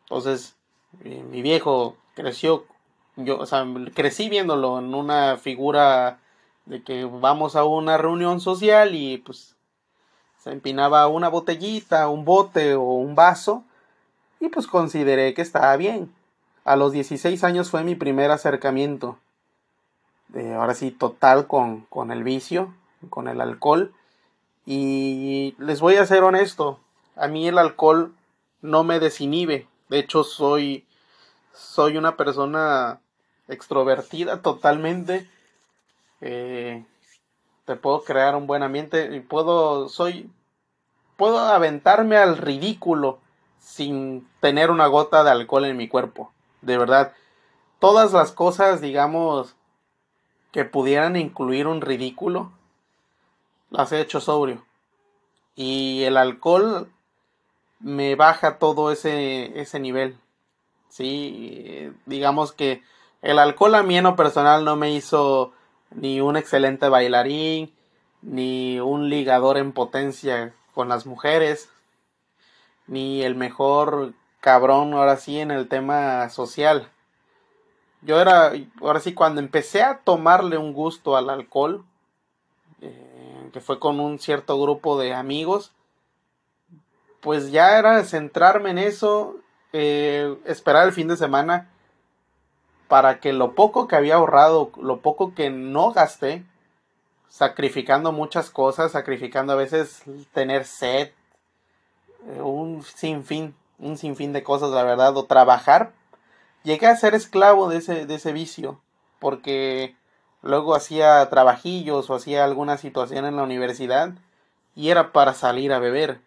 entonces 0.03 0.55
eh, 1.03 1.23
mi 1.29 1.41
viejo 1.41 1.97
creció 2.15 2.65
yo 3.15 3.39
o 3.39 3.45
sea 3.45 3.65
crecí 3.93 4.29
viéndolo 4.29 4.79
en 4.79 4.93
una 4.95 5.37
figura 5.37 6.19
de 6.65 6.81
que 6.81 7.05
vamos 7.05 7.55
a 7.55 7.63
una 7.63 7.97
reunión 7.97 8.39
social 8.39 8.95
y 8.95 9.17
pues 9.17 9.55
se 10.43 10.51
empinaba 10.51 11.07
una 11.07 11.29
botellita, 11.29 12.09
un 12.09 12.25
bote 12.25 12.75
o 12.75 12.83
un 12.83 13.15
vaso 13.15 13.63
y 14.41 14.49
pues 14.49 14.67
consideré 14.67 15.33
que 15.33 15.41
estaba 15.41 15.75
bien. 15.77 16.13
A 16.65 16.75
los 16.75 16.91
16 16.91 17.43
años 17.45 17.69
fue 17.69 17.83
mi 17.83 17.95
primer 17.95 18.29
acercamiento. 18.29 19.17
De, 20.27 20.53
ahora 20.55 20.73
sí, 20.73 20.91
total 20.91 21.47
con, 21.47 21.81
con 21.85 22.11
el 22.11 22.23
vicio, 22.23 22.73
con 23.09 23.27
el 23.27 23.41
alcohol. 23.41 23.93
Y 24.65 25.55
les 25.59 25.81
voy 25.81 25.95
a 25.95 26.05
ser 26.05 26.23
honesto, 26.23 26.79
a 27.15 27.27
mí 27.27 27.47
el 27.47 27.57
alcohol 27.57 28.13
no 28.61 28.83
me 28.83 28.99
desinhibe. 28.99 29.67
De 29.89 29.99
hecho, 29.99 30.23
soy, 30.23 30.85
soy 31.53 31.97
una 31.97 32.15
persona 32.15 33.01
extrovertida 33.47 34.41
totalmente. 34.41 35.29
Eh, 36.21 36.85
te 37.65 37.75
puedo 37.75 38.03
crear 38.03 38.35
un 38.35 38.47
buen 38.47 38.63
ambiente 38.63 39.15
y 39.15 39.19
puedo, 39.19 39.89
soy, 39.89 40.29
puedo 41.17 41.39
aventarme 41.39 42.17
al 42.17 42.37
ridículo 42.37 43.19
sin 43.59 44.27
tener 44.39 44.71
una 44.71 44.87
gota 44.87 45.23
de 45.23 45.31
alcohol 45.31 45.65
en 45.65 45.77
mi 45.77 45.87
cuerpo. 45.87 46.31
De 46.61 46.77
verdad, 46.77 47.13
todas 47.79 48.13
las 48.13 48.31
cosas, 48.31 48.81
digamos, 48.81 49.55
que 50.51 50.65
pudieran 50.65 51.15
incluir 51.15 51.67
un 51.67 51.81
ridículo, 51.81 52.51
las 53.73 53.91
he 53.91 53.99
hecho 53.99 54.21
sobrio. 54.21 54.63
Y 55.55 56.03
el 56.03 56.15
alcohol 56.15 56.89
me 57.79 58.15
baja 58.15 58.59
todo 58.59 58.91
ese, 58.91 59.59
ese 59.59 59.79
nivel. 59.79 60.17
Sí, 60.89 61.91
digamos 62.05 62.53
que 62.53 62.83
el 63.21 63.39
alcohol 63.39 63.75
a 63.75 63.83
mí 63.83 63.97
en 63.97 64.03
lo 64.03 64.15
personal 64.15 64.63
no 64.63 64.75
me 64.75 64.91
hizo 64.91 65.53
ni 65.89 66.21
un 66.21 66.37
excelente 66.37 66.87
bailarín, 66.87 67.73
ni 68.21 68.79
un 68.79 69.09
ligador 69.09 69.57
en 69.57 69.73
potencia 69.73 70.53
con 70.73 70.87
las 70.87 71.05
mujeres, 71.05 71.69
ni 72.85 73.23
el 73.23 73.35
mejor 73.35 74.13
cabrón 74.39 74.93
ahora 74.93 75.17
sí 75.17 75.39
en 75.39 75.49
el 75.49 75.67
tema 75.67 76.29
social. 76.29 76.89
Yo 78.01 78.19
era, 78.19 78.51
ahora 78.81 78.99
sí, 78.99 79.13
cuando 79.13 79.41
empecé 79.41 79.81
a 79.81 79.99
tomarle 79.99 80.57
un 80.57 80.73
gusto 80.73 81.17
al 81.17 81.29
alcohol, 81.29 81.85
eh, 82.83 83.49
que 83.53 83.61
fue 83.61 83.79
con 83.79 83.99
un 83.99 84.19
cierto 84.19 84.61
grupo 84.61 84.99
de 84.99 85.13
amigos, 85.13 85.71
pues 87.21 87.51
ya 87.51 87.77
era 87.79 88.03
centrarme 88.03 88.71
en 88.71 88.77
eso, 88.77 89.37
eh, 89.71 90.37
esperar 90.45 90.85
el 90.85 90.93
fin 90.93 91.07
de 91.07 91.15
semana 91.15 91.69
para 92.89 93.19
que 93.19 93.31
lo 93.31 93.55
poco 93.55 93.87
que 93.87 93.95
había 93.95 94.15
ahorrado, 94.15 94.71
lo 94.81 94.99
poco 94.99 95.33
que 95.33 95.49
no 95.49 95.93
gasté, 95.93 96.43
sacrificando 97.29 98.11
muchas 98.11 98.49
cosas, 98.49 98.91
sacrificando 98.91 99.53
a 99.53 99.55
veces 99.55 100.03
tener 100.33 100.65
sed, 100.65 101.11
eh, 102.27 102.41
un 102.41 102.83
sinfín, 102.83 103.55
un 103.79 103.97
sinfín 103.97 104.33
de 104.33 104.43
cosas, 104.43 104.71
la 104.71 104.83
verdad, 104.83 105.15
o 105.15 105.25
trabajar. 105.25 105.93
Llegué 106.63 106.87
a 106.87 106.95
ser 106.95 107.15
esclavo 107.15 107.69
de 107.69 107.77
ese, 107.77 108.05
de 108.05 108.15
ese 108.15 108.33
vicio, 108.33 108.81
porque 109.19 109.95
luego 110.43 110.75
hacía 110.75 111.27
trabajillos 111.29 112.09
o 112.09 112.15
hacía 112.15 112.43
alguna 112.43 112.77
situación 112.77 113.25
en 113.25 113.37
la 113.37 113.43
universidad 113.43 114.13
y 114.75 114.89
era 114.89 115.11
para 115.11 115.33
salir 115.33 115.73
a 115.73 115.79
beber. 115.79 116.21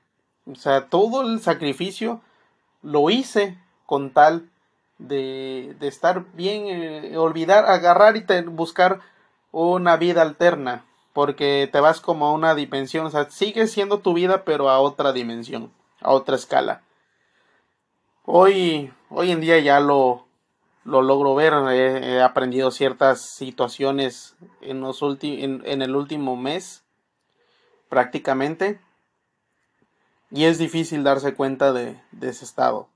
O 0.50 0.56
sea, 0.56 0.88
todo 0.88 1.22
el 1.22 1.40
sacrificio 1.40 2.20
lo 2.82 3.10
hice 3.10 3.58
con 3.84 4.10
tal 4.10 4.48
de, 4.98 5.76
de 5.78 5.88
estar 5.88 6.24
bien, 6.32 6.66
eh, 6.66 7.16
olvidar, 7.18 7.66
agarrar 7.66 8.16
y 8.16 8.24
buscar 8.46 9.00
una 9.52 9.96
vida 9.96 10.22
alterna, 10.22 10.84
porque 11.12 11.68
te 11.70 11.80
vas 11.80 12.00
como 12.00 12.26
a 12.26 12.32
una 12.32 12.54
dimensión, 12.54 13.06
o 13.06 13.10
sea, 13.10 13.30
sigue 13.30 13.66
siendo 13.66 13.98
tu 13.98 14.14
vida, 14.14 14.44
pero 14.44 14.70
a 14.70 14.80
otra 14.80 15.12
dimensión, 15.12 15.72
a 16.00 16.10
otra 16.10 16.36
escala. 16.36 16.82
Hoy, 18.24 18.92
hoy 19.08 19.30
en 19.30 19.40
día 19.40 19.58
ya 19.60 19.80
lo, 19.80 20.25
lo 20.86 21.02
logro 21.02 21.34
ver. 21.34 21.52
He, 21.72 22.22
aprendido 22.22 22.70
ciertas 22.70 23.20
situaciones 23.20 24.36
en, 24.60 24.80
los 24.80 25.02
en, 25.02 25.82
el 25.82 25.96
último 25.96 26.36
mes, 26.36 26.84
prácticamente. 27.88 28.80
Y 30.30 30.44
es 30.44 30.58
difícil 30.58 31.04
darse 31.04 31.34
cuenta 31.34 31.72
de, 31.72 32.00
de 32.12 32.28
ese 32.30 32.44
estado. 32.44 32.88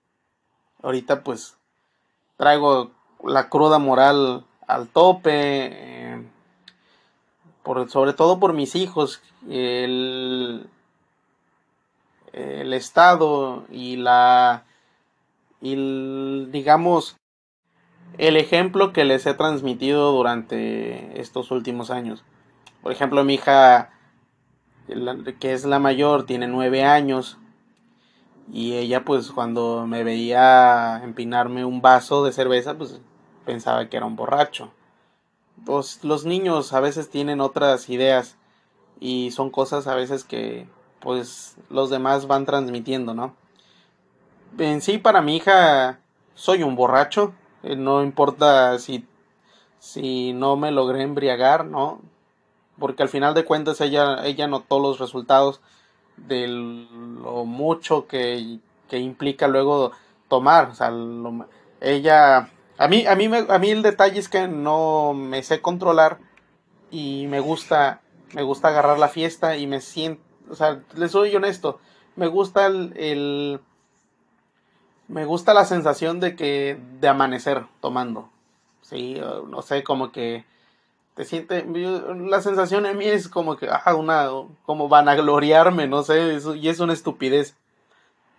Ahorita 0.82 1.22
pues 1.22 1.56
traigo 2.36 2.90
la 3.22 3.48
cruda 3.48 3.78
moral 3.78 4.46
al 4.66 4.88
tope, 4.88 5.30
eh, 5.32 6.22
por, 7.62 7.90
sobre 7.90 8.12
todo 8.12 8.40
por 8.40 8.52
mis 8.52 8.74
hijos, 8.74 9.20
el, 9.48 10.68
el 12.32 12.72
Estado 12.72 13.64
y 13.70 13.96
la, 13.96 14.64
y 15.60 16.46
digamos, 16.46 17.16
el 18.18 18.36
ejemplo 18.36 18.92
que 18.92 19.04
les 19.04 19.26
he 19.26 19.34
transmitido 19.34 20.12
durante 20.12 21.20
estos 21.20 21.50
últimos 21.50 21.90
años. 21.90 22.24
Por 22.82 22.92
ejemplo, 22.92 23.24
mi 23.24 23.34
hija, 23.34 23.90
que 25.38 25.52
es 25.52 25.64
la 25.64 25.78
mayor, 25.78 26.26
tiene 26.26 26.46
nueve 26.46 26.84
años. 26.84 27.38
Y 28.52 28.74
ella, 28.74 29.04
pues, 29.04 29.30
cuando 29.30 29.86
me 29.86 30.02
veía 30.02 31.00
empinarme 31.04 31.64
un 31.64 31.82
vaso 31.82 32.24
de 32.24 32.32
cerveza, 32.32 32.76
pues 32.76 33.00
pensaba 33.44 33.88
que 33.88 33.96
era 33.96 34.06
un 34.06 34.16
borracho. 34.16 34.72
Pues, 35.64 36.02
los 36.04 36.24
niños 36.24 36.72
a 36.72 36.80
veces 36.80 37.10
tienen 37.10 37.40
otras 37.40 37.88
ideas 37.88 38.36
y 38.98 39.30
son 39.30 39.50
cosas 39.50 39.86
a 39.86 39.94
veces 39.94 40.24
que, 40.24 40.66
pues, 41.00 41.56
los 41.68 41.90
demás 41.90 42.26
van 42.26 42.44
transmitiendo, 42.44 43.14
¿no? 43.14 43.34
En 44.58 44.80
sí, 44.80 44.98
para 44.98 45.22
mi 45.22 45.36
hija, 45.36 46.00
soy 46.34 46.62
un 46.62 46.74
borracho, 46.74 47.32
eh, 47.62 47.76
no 47.76 48.02
importa 48.02 48.78
si, 48.78 49.06
si 49.78 50.32
no 50.32 50.56
me 50.56 50.70
logré 50.70 51.02
embriagar, 51.02 51.64
¿no? 51.64 52.00
Porque 52.78 53.02
al 53.02 53.08
final 53.08 53.34
de 53.34 53.44
cuentas 53.44 53.80
ella, 53.80 54.24
ella 54.24 54.46
notó 54.46 54.78
los 54.78 54.98
resultados 54.98 55.60
de 56.16 56.48
lo 56.48 57.44
mucho 57.44 58.06
que, 58.06 58.58
que 58.88 58.98
implica 58.98 59.48
luego 59.48 59.92
tomar. 60.28 60.70
O 60.70 60.74
sea, 60.74 60.92
ella, 61.80 62.50
a 62.78 62.88
mí, 62.88 63.06
a, 63.06 63.14
mí 63.16 63.26
a 63.26 63.58
mí 63.58 63.70
el 63.70 63.82
detalle 63.82 64.18
es 64.18 64.28
que 64.28 64.48
no 64.48 65.12
me 65.14 65.42
sé 65.42 65.60
controlar 65.60 66.18
y 66.90 67.26
me 67.28 67.40
gusta, 67.40 68.00
me 68.34 68.42
gusta 68.42 68.68
agarrar 68.68 68.98
la 68.98 69.08
fiesta 69.08 69.56
y 69.56 69.66
me 69.66 69.80
siento, 69.80 70.22
o 70.50 70.54
sea, 70.54 70.80
les 70.94 71.12
soy 71.12 71.34
honesto, 71.36 71.80
me 72.16 72.26
gusta 72.26 72.66
el 72.66 73.60
me 75.10 75.24
gusta 75.24 75.54
la 75.54 75.64
sensación 75.64 76.20
de 76.20 76.36
que 76.36 76.78
de 77.00 77.08
amanecer 77.08 77.64
tomando. 77.80 78.30
Sí, 78.80 79.20
no 79.48 79.60
sé, 79.62 79.82
como 79.82 80.12
que 80.12 80.44
te 81.14 81.24
siente 81.24 81.66
la 81.66 82.40
sensación 82.40 82.86
en 82.86 82.96
mí 82.96 83.06
es 83.06 83.28
como 83.28 83.56
que 83.56 83.68
ah, 83.68 83.94
una 83.94 84.28
como 84.64 84.88
vanagloriarme, 84.88 85.88
no 85.88 86.02
sé, 86.04 86.38
y 86.56 86.68
es 86.68 86.80
una 86.80 86.92
estupidez. 86.92 87.56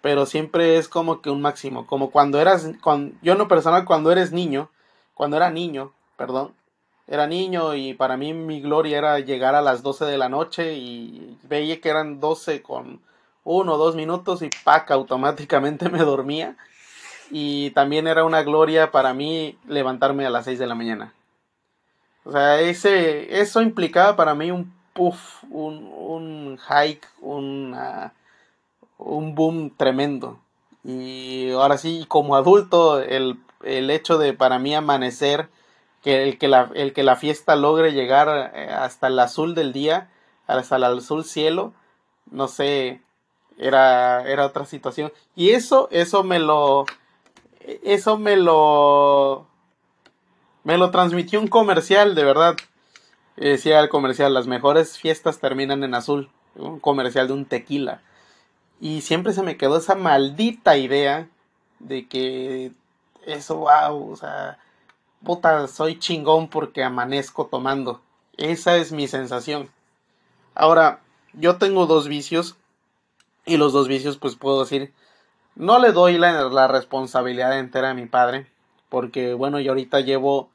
Pero 0.02 0.26
siempre 0.26 0.78
es 0.78 0.88
como 0.88 1.22
que 1.22 1.30
un 1.30 1.42
máximo, 1.42 1.86
como 1.86 2.10
cuando 2.10 2.40
eras 2.40 2.68
con 2.82 3.20
yo 3.22 3.36
no 3.36 3.48
personal 3.48 3.86
cuando 3.86 4.12
eres 4.12 4.32
niño, 4.32 4.70
cuando 5.14 5.38
era 5.38 5.52
niño, 5.52 5.92
perdón, 6.18 6.54
era 7.06 7.28
niño 7.28 7.76
y 7.76 7.94
para 7.94 8.16
mí 8.18 8.34
mi 8.34 8.62
gloria 8.62 8.98
era 8.98 9.20
llegar 9.20 9.56
a 9.56 9.62
las 9.62 9.84
12 9.84 10.06
de 10.06 10.18
la 10.18 10.30
noche 10.30 10.74
y 10.76 11.38
veía 11.44 11.82
que 11.82 11.90
eran 11.90 12.22
12 12.22 12.62
con 12.62 13.02
uno 13.44 13.74
o 13.74 13.78
dos 13.78 13.96
minutos 13.96 14.42
y 14.42 14.50
paca, 14.64 14.94
automáticamente 14.94 15.90
me 15.90 16.00
dormía. 16.00 16.56
Y 17.30 17.72
también 17.72 18.08
era 18.08 18.26
una 18.26 18.44
gloria 18.44 18.92
para 18.92 19.14
mí 19.14 19.58
levantarme 19.68 20.26
a 20.26 20.30
las 20.30 20.46
6 20.46 20.60
de 20.60 20.68
la 20.68 20.76
mañana. 20.76 21.14
O 22.24 22.32
sea, 22.32 22.60
ese, 22.60 23.40
eso 23.40 23.62
implicaba 23.62 24.16
para 24.16 24.36
mí 24.36 24.52
un 24.52 24.74
puff, 24.94 25.44
un, 25.50 25.92
un 25.94 26.60
hike, 26.60 27.08
un 27.22 27.76
boom 29.36 29.72
tremendo. 29.76 30.40
Y 30.84 31.52
ahora 31.52 31.78
sí, 31.78 32.06
como 32.08 32.36
adulto, 32.36 33.02
el, 33.02 33.40
el 33.64 33.90
hecho 33.90 34.18
de 34.18 34.34
para 34.34 34.60
mí 34.60 34.76
amanecer, 34.76 35.50
que 36.04 36.24
el 36.24 36.38
que, 36.38 36.48
la, 36.48 36.72
el 36.74 36.94
que 36.94 37.04
la 37.04 37.16
fiesta 37.16 37.56
logre 37.56 37.94
llegar 37.94 38.52
eh, 38.56 38.70
hasta 38.72 39.08
el 39.08 39.20
azul 39.20 39.54
del 39.54 39.74
día, 39.74 40.10
hasta 40.48 40.78
el 40.78 40.84
azul 40.84 41.24
cielo, 41.24 41.74
no 42.32 42.48
sé, 42.48 43.02
era, 43.58 44.28
era 44.28 44.46
otra 44.46 44.66
situación. 44.66 45.12
Y 45.36 45.52
eso, 45.52 45.88
eso 45.92 46.24
me 46.24 46.40
lo, 46.40 46.86
eso 47.84 48.18
me 48.18 48.36
lo, 48.38 49.48
me 50.64 50.78
lo 50.78 50.92
transmitió 50.92 51.40
un 51.40 51.48
comercial, 51.48 52.16
de 52.16 52.24
verdad. 52.24 52.56
Decía 53.36 53.80
el 53.80 53.90
comercial, 53.90 54.34
las 54.34 54.48
mejores 54.48 54.98
fiestas 54.98 55.40
terminan 55.40 55.84
en 55.84 55.96
azul. 55.96 56.30
Un 56.56 56.80
comercial 56.80 57.28
de 57.28 57.34
un 57.34 57.46
tequila. 57.46 58.02
Y 58.80 59.02
siempre 59.02 59.34
se 59.34 59.44
me 59.44 59.58
quedó 59.58 59.78
esa 59.78 59.96
maldita 59.96 60.76
idea 60.76 61.30
de 61.80 62.08
que 62.08 62.72
eso, 63.26 63.58
wow, 63.58 64.12
o 64.12 64.16
sea, 64.16 64.58
puta, 65.24 65.68
soy 65.68 66.00
chingón 66.00 66.50
porque 66.50 66.84
amanezco 66.84 67.46
tomando. 67.46 68.02
Esa 68.38 68.78
es 68.78 68.92
mi 68.92 69.08
sensación. 69.08 69.70
Ahora, 70.56 71.02
yo 71.34 71.58
tengo 71.58 71.86
dos 71.86 72.08
vicios 72.08 72.58
y 73.46 73.58
los 73.58 73.74
dos 73.74 73.88
vicios 73.88 74.18
pues 74.18 74.36
puedo 74.36 74.62
decir, 74.62 74.94
no 75.56 75.80
le 75.80 75.92
doy 75.92 76.18
la, 76.18 76.68
responsabilidad 76.68 77.58
entera 77.60 77.92
a 77.92 77.94
mi 77.94 78.06
padre 78.06 78.48
porque 78.90 79.34
bueno, 79.34 79.60
yo 79.60 79.72
ahorita 79.72 80.00
llevo 80.02 80.50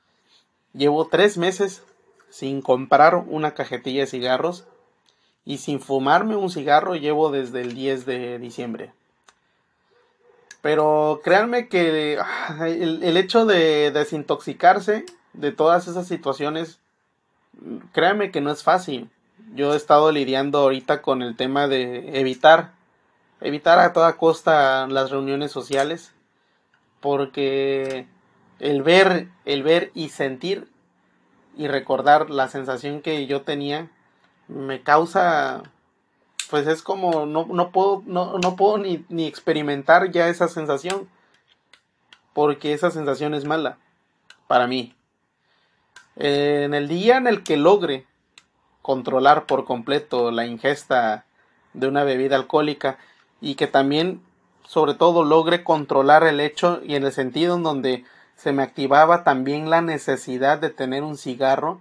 llevo 0.73 1.07
tres 1.09 1.39
meses 1.39 1.83
sin 2.29 2.61
comprar 2.61 3.17
una 3.17 3.55
cajetilla 3.55 4.01
de 4.03 4.07
cigarros 4.07 4.67
y 5.45 5.59
sin 5.59 5.81
fumarme 5.81 6.37
un 6.37 6.51
cigarro 6.51 6.97
llevo 6.97 7.31
desde 7.31 7.63
el 7.63 7.75
10 7.75 8.05
de 8.05 8.39
diciembre. 8.39 8.93
Pero 10.61 11.21
créanme 11.23 11.69
que 11.69 12.19
ah, 12.21 12.69
el, 12.69 13.17
hecho 13.17 13.47
de 13.47 13.93
desintoxicarse 13.93 15.07
de 15.33 15.53
todas 15.53 15.87
esas 15.87 16.09
situaciones, 16.09 16.81
créanme 17.93 18.33
que 18.33 18.41
no 18.41 18.51
es 18.51 18.65
fácil. 18.65 19.09
Yo 19.55 19.73
he 19.73 19.77
estado 19.77 20.11
lidiando 20.11 20.59
ahorita 20.59 21.03
con 21.03 21.23
el 21.23 21.37
tema 21.37 21.69
de 21.69 22.19
evitar, 22.19 22.73
evitar 23.41 23.79
a 23.79 23.93
toda 23.93 24.17
costa 24.17 24.87
las 24.89 25.11
reuniones 25.11 25.53
sociales, 25.53 26.13
porque 27.01 28.07
el 28.59 28.83
ver, 28.83 29.29
el 29.45 29.63
ver 29.63 29.91
y 29.95 30.09
sentir 30.09 30.69
y 31.57 31.69
recordar 31.69 32.31
la 32.31 32.49
sensación 32.49 33.01
que 33.01 33.27
yo 33.27 33.43
tenía 33.43 33.91
me 34.49 34.83
causa 34.83 35.63
pues 36.51 36.67
es 36.67 36.83
como 36.83 37.27
no, 37.27 37.47
no 37.47 37.71
puedo 37.73 38.03
no, 38.07 38.39
no 38.39 38.57
puedo 38.57 38.79
ni, 38.79 39.05
ni, 39.09 39.27
experimentar 39.27 40.13
ya 40.13 40.29
esa 40.29 40.49
sensación 40.49 41.09
porque 42.33 42.73
esa 42.73 42.91
sensación 42.91 43.35
es 43.35 43.45
mala 43.45 43.79
para 44.47 44.67
mí. 44.67 44.95
En 46.17 46.75
el 46.75 46.89
día 46.89 47.17
en 47.17 47.27
el 47.27 47.43
que 47.43 47.57
logre 47.57 48.07
controlar 48.83 49.47
por 49.47 49.65
completo 49.65 50.31
la 50.31 50.47
ingesta 50.47 51.25
de 51.73 51.89
una 51.89 52.05
bebida 52.05 52.37
alcohólica 52.37 52.99
y 53.41 53.55
que 53.55 53.67
también 53.67 54.23
sobre 54.67 54.95
todo 54.95 55.25
logre 55.25 55.65
controlar 55.65 56.25
el 56.25 56.41
hecho 56.41 56.81
y 56.83 56.97
en 56.97 57.05
el 57.05 57.13
sentido 57.13 57.57
en 57.57 57.63
donde 57.63 58.05
se 58.37 58.53
me 58.53 58.63
activaba 58.63 59.25
también 59.25 59.71
la 59.71 59.81
necesidad 59.81 60.59
de 60.59 60.71
tener 60.71 61.03
un 61.03 61.17
cigarro, 61.17 61.81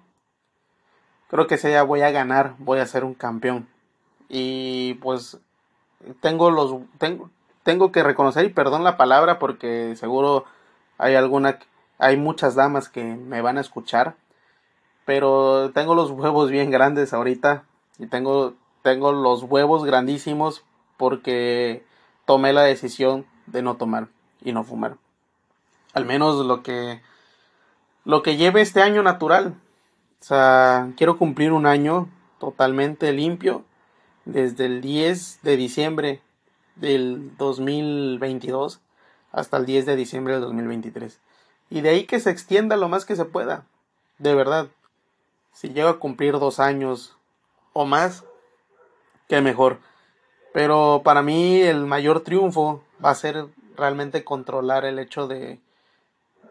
creo 1.30 1.48
que 1.48 1.56
ese 1.56 1.70
día 1.70 1.84
voy 1.84 2.02
a 2.02 2.12
ganar, 2.12 2.56
voy 2.60 2.80
a 2.80 2.86
ser 2.86 3.04
un 3.04 3.14
campeón. 3.14 3.68
Y 4.30 4.96
pues 4.96 5.38
tengo 6.22 6.52
los 6.52 6.76
tengo, 6.98 7.30
tengo 7.64 7.92
que 7.92 8.04
reconocer 8.04 8.46
y 8.46 8.50
perdón 8.50 8.84
la 8.84 8.98
palabra 8.98 9.40
porque 9.40 9.96
seguro 9.96 10.46
hay 10.98 11.16
alguna 11.16 11.60
hay 11.98 12.18
muchas 12.18 12.56
damas 12.56 12.90
que 12.90 13.04
me 13.04 13.42
van 13.42 13.58
a 13.58 13.62
escuchar, 13.62 14.16
pero 15.06 15.72
tengo 15.72 15.96
los 15.96 16.12
huevos 16.12 16.50
bien 16.52 16.72
grandes 16.72 17.14
ahorita 17.14 17.64
y 17.98 18.08
tengo 18.08 18.54
tengo 18.82 19.12
los 19.12 19.44
huevos 19.44 19.84
grandísimos 19.84 20.64
porque 20.98 21.84
tomé 22.26 22.54
la 22.54 22.64
decisión 22.64 23.26
de 23.48 23.62
no 23.62 23.78
tomar 23.78 24.08
y 24.42 24.52
no 24.52 24.64
fumar 24.64 24.98
al 25.96 26.06
menos 26.06 26.46
lo 26.46 26.62
que 26.62 27.02
lo 28.04 28.22
que 28.22 28.38
lleve 28.38 28.62
este 28.62 28.84
año 28.84 29.02
natural. 29.02 29.56
O 30.22 30.24
sea, 30.24 30.92
quiero 30.96 31.18
cumplir 31.18 31.52
un 31.54 31.66
año 31.66 32.08
totalmente 32.38 33.12
limpio 33.14 33.64
desde 34.26 34.66
el 34.66 34.82
10 34.82 35.42
de 35.42 35.58
diciembre 35.58 36.22
del 36.76 37.36
2022 37.38 38.82
hasta 39.32 39.58
el 39.58 39.66
10 39.66 39.86
de 39.88 39.96
diciembre 39.96 40.34
del 40.34 40.44
2023. 40.44 41.20
Y 41.70 41.82
de 41.82 41.90
ahí 41.90 42.04
que 42.06 42.20
se 42.20 42.30
extienda 42.30 42.76
lo 42.76 42.90
más 42.90 43.06
que 43.06 43.16
se 43.16 43.26
pueda. 43.26 43.66
De 44.20 44.36
verdad. 44.36 44.68
Si 45.54 45.70
llego 45.70 45.90
a 45.90 46.00
cumplir 46.00 46.34
dos 46.34 46.60
años 46.60 47.18
o 47.72 47.86
más, 47.86 48.26
qué 49.30 49.42
mejor. 49.42 49.80
Pero 50.56 51.02
para 51.04 51.22
mí 51.22 51.60
el 51.60 51.86
mayor 51.86 52.22
triunfo 52.22 52.82
va 53.04 53.10
a 53.10 53.16
ser 53.16 53.48
realmente 53.76 54.24
controlar 54.24 54.86
el 54.86 55.00
hecho 55.00 55.28
de 55.28 55.60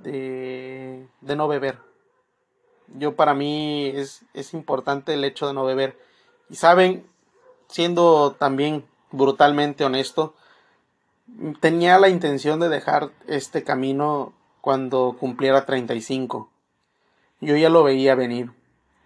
de, 0.04 1.08
no 1.22 1.48
beber. 1.48 1.78
Yo 2.98 3.16
para 3.16 3.32
mí 3.32 3.86
es, 3.86 4.26
es 4.34 4.52
importante 4.52 5.14
el 5.14 5.24
hecho 5.24 5.46
de 5.46 5.54
no 5.54 5.64
beber. 5.64 5.98
Y 6.50 6.56
saben, 6.56 7.06
siendo 7.68 8.32
también 8.32 8.84
brutalmente 9.10 9.86
honesto, 9.86 10.34
tenía 11.60 11.98
la 11.98 12.10
intención 12.10 12.60
de 12.60 12.68
dejar 12.68 13.10
este 13.26 13.64
camino 13.64 14.34
cuando 14.60 15.16
cumpliera 15.18 15.64
35. 15.64 16.50
Yo 17.40 17.56
ya 17.56 17.70
lo 17.70 17.82
veía 17.82 18.14
venir. 18.14 18.50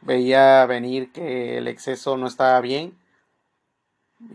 Veía 0.00 0.66
venir 0.66 1.12
que 1.12 1.58
el 1.58 1.68
exceso 1.68 2.16
no 2.16 2.26
estaba 2.26 2.60
bien. 2.60 2.97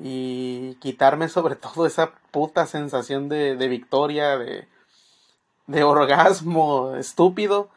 Y 0.02 0.76
quitarme 0.76 1.28
sobre 1.28 1.56
todo 1.56 1.86
esa 1.86 2.12
puta 2.32 2.66
sensación 2.68 3.28
de, 3.28 3.56
de 3.56 3.68
victoria, 3.68 4.38
de, 4.38 4.68
de 5.68 5.84
orgasmo 5.84 6.96
estúpido, 6.96 7.70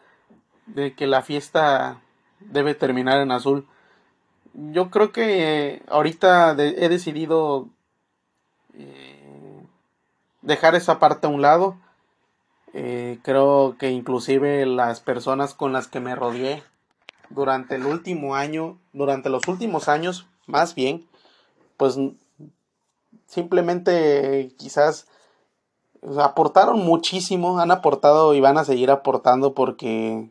de 0.66 0.94
que 0.94 1.06
la 1.06 1.22
fiesta 1.22 2.00
debe 2.40 2.74
terminar 2.74 3.20
en 3.20 3.32
azul. 3.32 3.66
Yo 4.54 4.90
creo 4.90 5.12
que 5.12 5.82
ahorita 5.88 6.52
he 6.52 6.88
decidido 6.88 7.68
eh, 8.74 9.62
dejar 10.42 10.74
esa 10.74 10.98
parte 10.98 11.26
a 11.26 11.30
un 11.30 11.42
lado. 11.42 11.76
Eh, 12.72 13.18
creo 13.22 13.76
que 13.78 13.90
inclusive 13.90 14.64
las 14.66 15.00
personas 15.00 15.54
con 15.54 15.72
las 15.72 15.88
que 15.88 16.00
me 16.00 16.14
rodeé 16.14 16.62
durante 17.30 17.74
el 17.76 17.86
último 17.86 18.34
año, 18.34 18.78
durante 18.92 19.30
los 19.30 19.46
últimos 19.48 19.88
años, 19.88 20.26
más 20.46 20.74
bien, 20.74 21.06
pues 21.76 21.98
simplemente 23.26 24.54
quizás 24.58 25.06
aportaron 26.18 26.84
muchísimo, 26.84 27.58
han 27.58 27.70
aportado 27.70 28.34
y 28.34 28.40
van 28.40 28.58
a 28.58 28.64
seguir 28.64 28.90
aportando 28.90 29.54
porque 29.54 30.30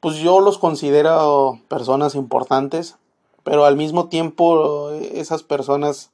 pues 0.00 0.16
yo 0.16 0.40
los 0.40 0.58
considero 0.58 1.60
personas 1.68 2.14
importantes, 2.14 2.96
pero 3.42 3.64
al 3.64 3.76
mismo 3.76 4.08
tiempo 4.08 4.90
esas 4.90 5.42
personas 5.42 6.10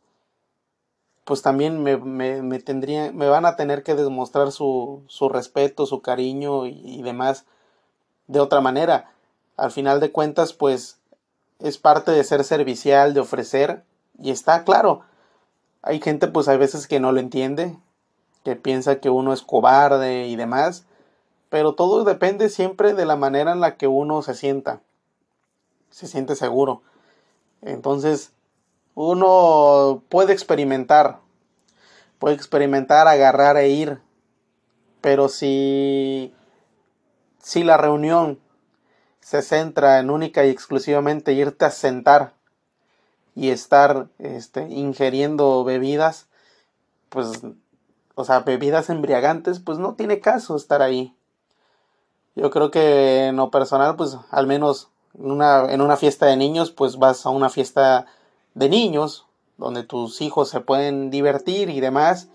pues 1.24 1.42
también 1.42 1.82
me, 1.82 1.96
me, 1.96 2.42
me, 2.42 2.60
me 3.12 3.28
van 3.28 3.46
a 3.46 3.56
tener 3.56 3.82
que 3.82 3.94
demostrar 3.94 4.52
su, 4.52 5.02
su 5.06 5.28
respeto, 5.28 5.86
su 5.86 6.02
cariño 6.02 6.66
y, 6.66 6.80
y, 6.84 7.02
demás 7.02 7.46
de 8.26 8.40
otra 8.40 8.60
manera. 8.60 9.12
Al 9.56 9.70
final 9.70 10.00
de 10.00 10.10
cuentas, 10.10 10.52
pues 10.52 10.99
es 11.60 11.78
parte 11.78 12.10
de 12.10 12.24
ser 12.24 12.44
servicial, 12.44 13.14
de 13.14 13.20
ofrecer, 13.20 13.84
y 14.18 14.30
está 14.30 14.64
claro. 14.64 15.02
Hay 15.82 16.00
gente, 16.00 16.26
pues 16.28 16.48
hay 16.48 16.58
veces 16.58 16.86
que 16.86 17.00
no 17.00 17.12
lo 17.12 17.20
entiende, 17.20 17.76
que 18.44 18.56
piensa 18.56 19.00
que 19.00 19.10
uno 19.10 19.32
es 19.32 19.42
cobarde 19.42 20.26
y 20.26 20.36
demás, 20.36 20.84
pero 21.48 21.74
todo 21.74 22.04
depende 22.04 22.48
siempre 22.48 22.94
de 22.94 23.06
la 23.06 23.16
manera 23.16 23.52
en 23.52 23.60
la 23.60 23.76
que 23.76 23.86
uno 23.86 24.22
se 24.22 24.34
sienta, 24.34 24.80
se 25.90 26.06
siente 26.06 26.36
seguro. 26.36 26.82
Entonces, 27.62 28.32
uno 28.94 30.02
puede 30.08 30.32
experimentar, 30.32 31.20
puede 32.18 32.34
experimentar, 32.34 33.08
agarrar 33.08 33.56
e 33.56 33.68
ir, 33.68 34.00
pero 35.00 35.28
si, 35.28 36.34
si 37.38 37.64
la 37.64 37.76
reunión 37.76 38.38
se 39.30 39.42
centra 39.42 40.00
en 40.00 40.10
única 40.10 40.44
y 40.44 40.50
exclusivamente 40.50 41.34
irte 41.34 41.64
a 41.64 41.70
sentar 41.70 42.32
y 43.36 43.50
estar 43.50 44.08
este, 44.18 44.62
ingiriendo 44.68 45.62
bebidas, 45.62 46.26
pues, 47.10 47.40
o 48.16 48.24
sea, 48.24 48.40
bebidas 48.40 48.90
embriagantes, 48.90 49.60
pues 49.60 49.78
no 49.78 49.94
tiene 49.94 50.18
caso 50.18 50.56
estar 50.56 50.82
ahí. 50.82 51.14
Yo 52.34 52.50
creo 52.50 52.72
que 52.72 53.26
en 53.26 53.36
lo 53.36 53.52
personal, 53.52 53.94
pues 53.94 54.18
al 54.32 54.48
menos 54.48 54.88
en 55.16 55.30
una, 55.30 55.72
en 55.72 55.80
una 55.80 55.96
fiesta 55.96 56.26
de 56.26 56.36
niños, 56.36 56.72
pues 56.72 56.96
vas 56.96 57.24
a 57.24 57.30
una 57.30 57.50
fiesta 57.50 58.06
de 58.54 58.68
niños, 58.68 59.26
donde 59.58 59.84
tus 59.84 60.20
hijos 60.22 60.48
se 60.48 60.58
pueden 60.58 61.08
divertir 61.10 61.70
y 61.70 61.78
demás. 61.78 62.30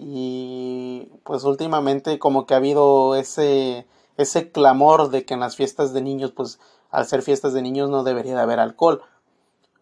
Y 0.00 1.10
pues 1.22 1.44
últimamente 1.44 2.18
como 2.18 2.44
que 2.44 2.54
ha 2.54 2.56
habido 2.56 3.14
ese, 3.14 3.86
ese 4.16 4.50
clamor 4.50 5.10
de 5.10 5.24
que 5.24 5.34
en 5.34 5.40
las 5.40 5.56
fiestas 5.56 5.92
de 5.92 6.02
niños, 6.02 6.32
pues 6.32 6.58
al 6.90 7.06
ser 7.06 7.22
fiestas 7.22 7.52
de 7.52 7.62
niños 7.62 7.90
no 7.90 8.04
debería 8.04 8.34
de 8.34 8.42
haber 8.42 8.60
alcohol. 8.60 9.02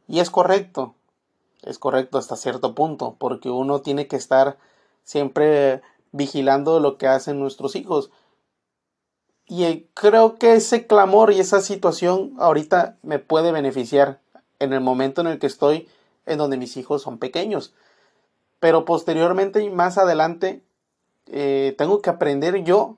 Y 0.09 0.21
es 0.21 0.31
correcto, 0.31 0.95
es 1.63 1.79
correcto 1.79 2.19
hasta 2.19 2.37
cierto 2.37 2.75
punto, 2.75 3.17
porque 3.19 3.51
uno 3.51 3.83
tiene 3.83 4.07
que 4.07 4.17
estar 4.17 4.59
siempre 5.05 5.83
vigilando 6.13 6.81
lo 6.81 6.99
que 6.99 7.07
hacen 7.07 7.39
nuestros 7.39 7.77
hijos. 7.77 8.11
Y 9.47 9.87
creo 9.95 10.39
que 10.39 10.55
ese 10.55 10.87
clamor 10.87 11.33
y 11.33 11.41
esa 11.41 11.61
situación 11.61 12.35
ahorita 12.39 12.97
me 13.03 13.19
puede 13.19 13.53
beneficiar 13.53 14.21
en 14.59 14.73
el 14.73 14.81
momento 14.81 15.21
en 15.21 15.27
el 15.27 15.39
que 15.39 15.47
estoy 15.47 15.89
en 16.27 16.39
donde 16.39 16.57
mis 16.57 16.77
hijos 16.77 17.03
son 17.03 17.19
pequeños. 17.19 17.75
Pero 18.61 18.85
posteriormente 18.85 19.63
y 19.63 19.71
más 19.71 19.99
adelante 19.99 20.63
eh, 21.27 21.75
tengo 21.77 22.01
que 22.01 22.11
aprender 22.11 22.63
yo 22.65 22.97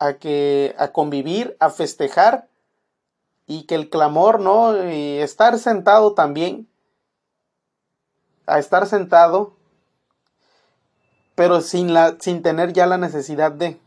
a 0.00 0.14
que 0.14 0.74
a 0.78 0.88
convivir, 0.88 1.56
a 1.60 1.70
festejar 1.70 2.48
y 3.46 3.62
que 3.64 3.76
el 3.76 3.88
clamor, 3.88 4.40
¿no? 4.40 4.90
Y 4.90 5.18
estar 5.18 5.56
sentado 5.58 6.14
también, 6.14 6.66
a 8.46 8.58
estar 8.58 8.88
sentado, 8.88 9.54
pero 11.36 11.60
sin 11.60 11.94
la 11.94 12.16
sin 12.18 12.42
tener 12.42 12.72
ya 12.72 12.86
la 12.86 12.98
necesidad 12.98 13.52
de 13.52 13.78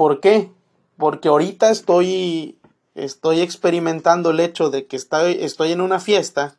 ¿Por 0.00 0.20
qué? 0.20 0.50
Porque 0.96 1.28
ahorita 1.28 1.70
estoy 1.70 2.58
estoy 2.94 3.42
experimentando 3.42 4.30
el 4.30 4.40
hecho 4.40 4.70
de 4.70 4.86
que 4.86 4.96
estoy, 4.96 5.36
estoy 5.40 5.72
en 5.72 5.82
una 5.82 6.00
fiesta, 6.00 6.56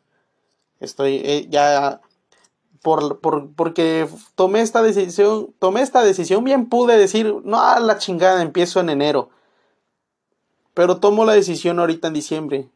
estoy 0.78 1.20
eh, 1.24 1.46
ya 1.50 2.00
por, 2.82 3.20
por, 3.20 3.54
porque 3.54 4.08
tomé 4.34 4.60
esta 4.60 4.82
decisión, 4.82 5.54
tomé 5.58 5.82
esta 5.82 6.02
decisión, 6.02 6.44
bien 6.44 6.68
pude 6.68 6.98
decir, 6.98 7.34
no, 7.44 7.60
a 7.60 7.80
la 7.80 7.98
chingada, 7.98 8.42
empiezo 8.42 8.80
en 8.80 8.90
enero. 8.90 9.30
Pero 10.74 10.98
tomo 10.98 11.24
la 11.24 11.32
decisión 11.32 11.78
ahorita 11.78 12.08
en 12.08 12.14
diciembre. 12.14 12.68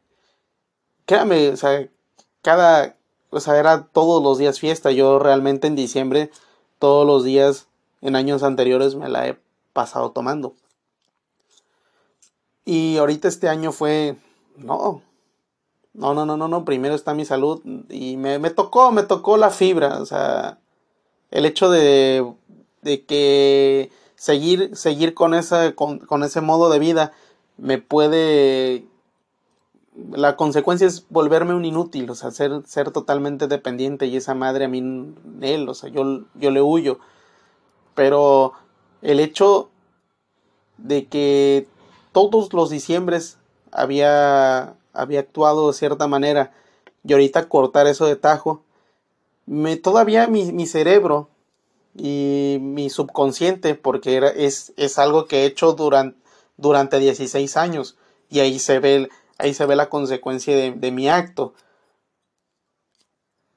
Créame, 1.07 1.51
o 1.51 1.57
sea, 1.57 1.88
cada, 2.42 2.97
o 3.31 3.40
sea, 3.40 3.59
era 3.59 3.85
todos 3.87 4.23
los 4.23 4.38
días 4.38 4.61
fiesta. 4.61 4.90
Yo 4.92 5.19
realmente 5.19 5.66
en 5.66 5.77
diciembre, 5.77 6.31
todos 6.79 7.07
los 7.07 7.25
días 7.25 7.69
en 8.01 8.16
años 8.16 8.42
anteriores 8.42 8.95
me 8.95 9.09
la 9.09 9.29
he 9.29 9.38
pasado 9.73 10.11
tomando. 10.11 10.55
Y 12.64 12.97
ahorita 12.99 13.29
este 13.29 13.49
año 13.49 13.73
fue, 13.73 14.16
no, 14.57 15.03
no, 15.97 16.15
no, 16.15 16.27
no, 16.27 16.37
no, 16.37 16.49
no, 16.49 16.65
primero 16.65 16.95
está 16.95 17.15
mi 17.15 17.25
salud 17.25 17.63
y 17.89 18.17
me, 18.17 18.39
me 18.39 18.51
tocó, 18.51 18.93
me 18.93 19.03
tocó 19.03 19.37
la 19.37 19.51
fibra, 19.51 20.01
o 20.01 20.07
sea, 20.07 20.59
el 21.31 21.47
hecho 21.47 21.71
de, 21.71 22.33
de 22.83 23.05
que 23.05 23.91
seguir, 24.15 24.77
seguir 24.77 25.15
con, 25.15 25.35
esa, 25.35 25.75
con, 25.75 25.99
con 25.99 26.23
ese 26.23 26.41
modo 26.41 26.71
de 26.71 26.79
vida 26.79 27.13
me 27.57 27.79
puede 27.79 28.87
la 30.13 30.37
consecuencia 30.37 30.87
es 30.87 31.07
volverme 31.09 31.55
un 31.55 31.65
inútil, 31.65 32.11
o 32.11 32.15
sea, 32.15 32.31
ser, 32.31 32.63
ser 32.67 32.91
totalmente 32.91 33.47
dependiente 33.49 34.07
y 34.07 34.17
esa 34.17 34.35
madre 34.35 34.67
a 34.67 34.69
mí, 34.69 35.15
él, 35.41 35.69
o 35.69 35.75
sea, 35.75 35.91
yo, 35.91 36.25
yo 36.35 36.51
le 36.51 36.61
huyo. 36.61 36.99
Pero 37.95 38.53
el 39.01 39.21
hecho 39.21 39.71
de 40.77 41.07
que 41.07 41.67
todos 42.13 42.53
los 42.53 42.69
diciembres 42.69 43.39
había, 43.73 44.75
había 44.97 45.21
actuado 45.21 45.69
de 45.69 45.75
cierta 45.75 46.07
manera 46.07 46.53
y 47.05 47.13
ahorita 47.13 47.49
cortar 47.49 47.87
eso 47.87 48.07
de 48.07 48.17
tajo, 48.17 48.63
me, 49.47 49.77
todavía 49.77 50.27
mi, 50.27 50.53
mi 50.53 50.67
cerebro 50.67 51.29
y 51.95 52.59
mi 52.61 52.91
subconsciente, 52.91 53.75
porque 53.75 54.17
era, 54.17 54.29
es, 54.29 54.73
es 54.77 54.99
algo 54.99 55.27
que 55.27 55.43
he 55.43 55.47
hecho 55.47 55.73
durante, 55.73 56.19
durante 56.57 56.99
16 56.99 57.57
años 57.57 57.97
y 58.29 58.41
ahí 58.41 58.59
se 58.59 58.79
ve, 58.79 59.09
ahí 59.39 59.55
se 59.55 59.67
ve 59.67 59.77
la 59.77 59.89
consecuencia 59.89 60.57
de, 60.57 60.91
mi 60.91 61.09
acto. 61.09 61.55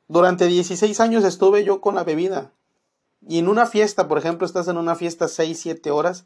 Durante 0.07 0.47
16 0.47 0.99
años 0.99 1.23
estuve 1.23 1.63
yo 1.63 1.81
con 1.81 1.95
la 1.95 2.03
bebida. 2.03 2.51
Y 3.27 3.39
en 3.39 3.47
una 3.47 3.65
fiesta, 3.65 4.07
por 4.07 4.17
ejemplo, 4.17 4.45
estás 4.45 4.67
en 4.67 4.77
una 4.77 4.95
fiesta 4.95 5.27
6, 5.27 5.59
7 5.59 5.91
horas, 5.91 6.25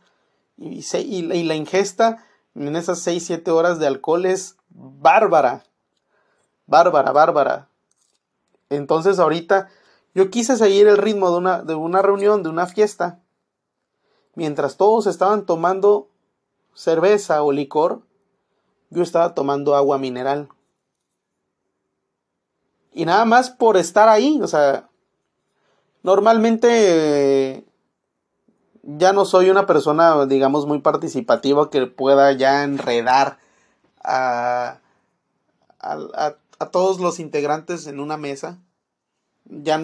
y, 0.58 0.86
y, 0.96 1.44
la 1.44 1.56
ingesta 1.56 2.26
en 2.54 2.76
esas 2.76 3.00
6, 3.00 3.26
7 3.26 3.50
horas 3.52 3.80
de 3.80 3.88
alcohol 3.88 4.26
es 4.26 4.58
bárbara. 4.74 5.64
Bárbara, 6.66 7.12
bárbara. 7.12 7.68
Entonces 8.70 9.20
ahorita 9.20 9.70
yo 10.14 10.30
quise 10.30 10.58
seguir 10.58 10.88
el 10.88 10.98
ritmo 10.98 11.32
de 11.32 11.38
una, 11.38 11.64
de 11.64 11.76
una 11.76 12.02
reunión, 12.02 12.44
de 12.44 12.50
una 12.50 12.68
fiesta. 12.68 13.20
Mientras 14.36 14.78
todos 14.78 15.08
estaban 15.08 15.46
tomando 15.46 16.10
cerveza 16.74 17.44
o 17.44 17.52
licor, 17.52 18.02
yo 18.90 19.04
estaba 19.04 19.34
tomando 19.34 19.76
agua 19.76 19.98
mineral. 19.98 20.50
Y 22.92 23.06
nada 23.06 23.26
más 23.26 23.50
por 23.50 23.78
estar 23.78 24.08
ahí, 24.08 24.40
o 24.42 24.48
sea, 24.48 24.90
normalmente 26.04 27.66
ya 28.84 29.14
no 29.14 29.26
soy 29.26 29.50
una 29.50 29.66
persona, 29.66 30.26
digamos, 30.26 30.68
muy 30.68 30.80
participativa 30.80 31.70
que 31.70 31.88
pueda 31.88 32.32
ya 32.34 32.64
enredar 32.64 33.40
a, 34.04 34.80
a, 35.80 36.36
a 36.60 36.70
todos 36.70 37.00
los 37.00 37.20
integrantes 37.20 37.88
en 37.88 38.00
una 38.00 38.18
mesa. 38.18 38.60
Ya 39.46 39.82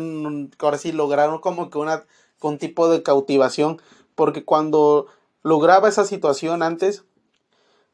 ahora 0.60 0.78
sí 0.78 0.92
lograron 0.92 1.40
como 1.40 1.70
que 1.70 1.78
una, 1.78 2.06
un 2.42 2.58
tipo 2.58 2.90
de 2.90 3.04
cautivación, 3.04 3.82
porque 4.16 4.46
cuando 4.46 5.08
lograba 5.44 5.90
esa 5.90 6.06
situación 6.06 6.64
antes, 6.64 7.04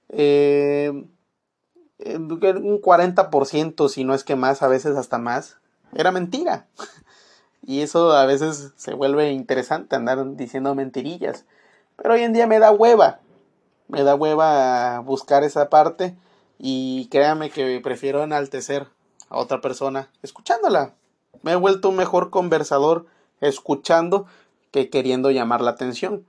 eh, 0.10 0.92
un 2.00 2.82
40%, 2.82 3.90
si 3.90 4.04
no 4.04 4.14
es 4.14 4.24
que 4.24 4.36
más, 4.36 4.62
a 4.62 4.68
veces 4.68 4.96
hasta 4.98 5.18
más, 5.18 5.58
era 5.94 6.12
mentira. 6.12 6.68
Y 7.68 7.82
eso 7.82 8.12
a 8.12 8.28
veces 8.28 8.74
se 8.76 8.94
vuelve 8.94 9.32
interesante 9.32 9.96
andar 9.96 10.36
diciendo 10.36 10.76
mentirillas. 10.76 11.46
Pero 11.96 12.14
hoy 12.14 12.22
en 12.22 12.32
día 12.32 12.46
me 12.46 12.60
da 12.60 12.72
hueva. 12.72 13.22
Me 13.88 14.04
da 14.04 14.16
hueva 14.16 15.00
buscar 15.00 15.44
esa 15.44 15.70
parte. 15.70 16.16
Y 16.58 17.08
créame 17.12 17.50
que 17.50 17.80
prefiero 17.82 18.24
enaltecer 18.24 18.88
a 19.30 19.38
otra 19.38 19.62
persona 19.62 20.10
escuchándola. 20.22 20.94
Me 21.42 21.52
he 21.52 21.56
vuelto 21.56 21.90
un 21.90 21.96
mejor 21.96 22.30
conversador 22.30 23.06
escuchando 23.42 24.26
que 24.72 24.90
queriendo 24.90 25.32
llamar 25.32 25.62
la 25.62 25.72
atención. 25.72 26.26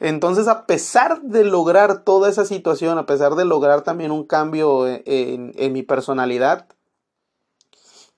Entonces, 0.00 0.48
a 0.48 0.64
pesar 0.64 1.20
de 1.22 1.44
lograr 1.44 2.04
toda 2.04 2.30
esa 2.30 2.46
situación, 2.46 2.96
a 2.96 3.04
pesar 3.04 3.34
de 3.34 3.44
lograr 3.44 3.82
también 3.82 4.10
un 4.10 4.24
cambio 4.24 4.88
en, 4.88 5.52
en, 5.54 5.72
mi 5.72 5.82
personalidad, 5.82 6.66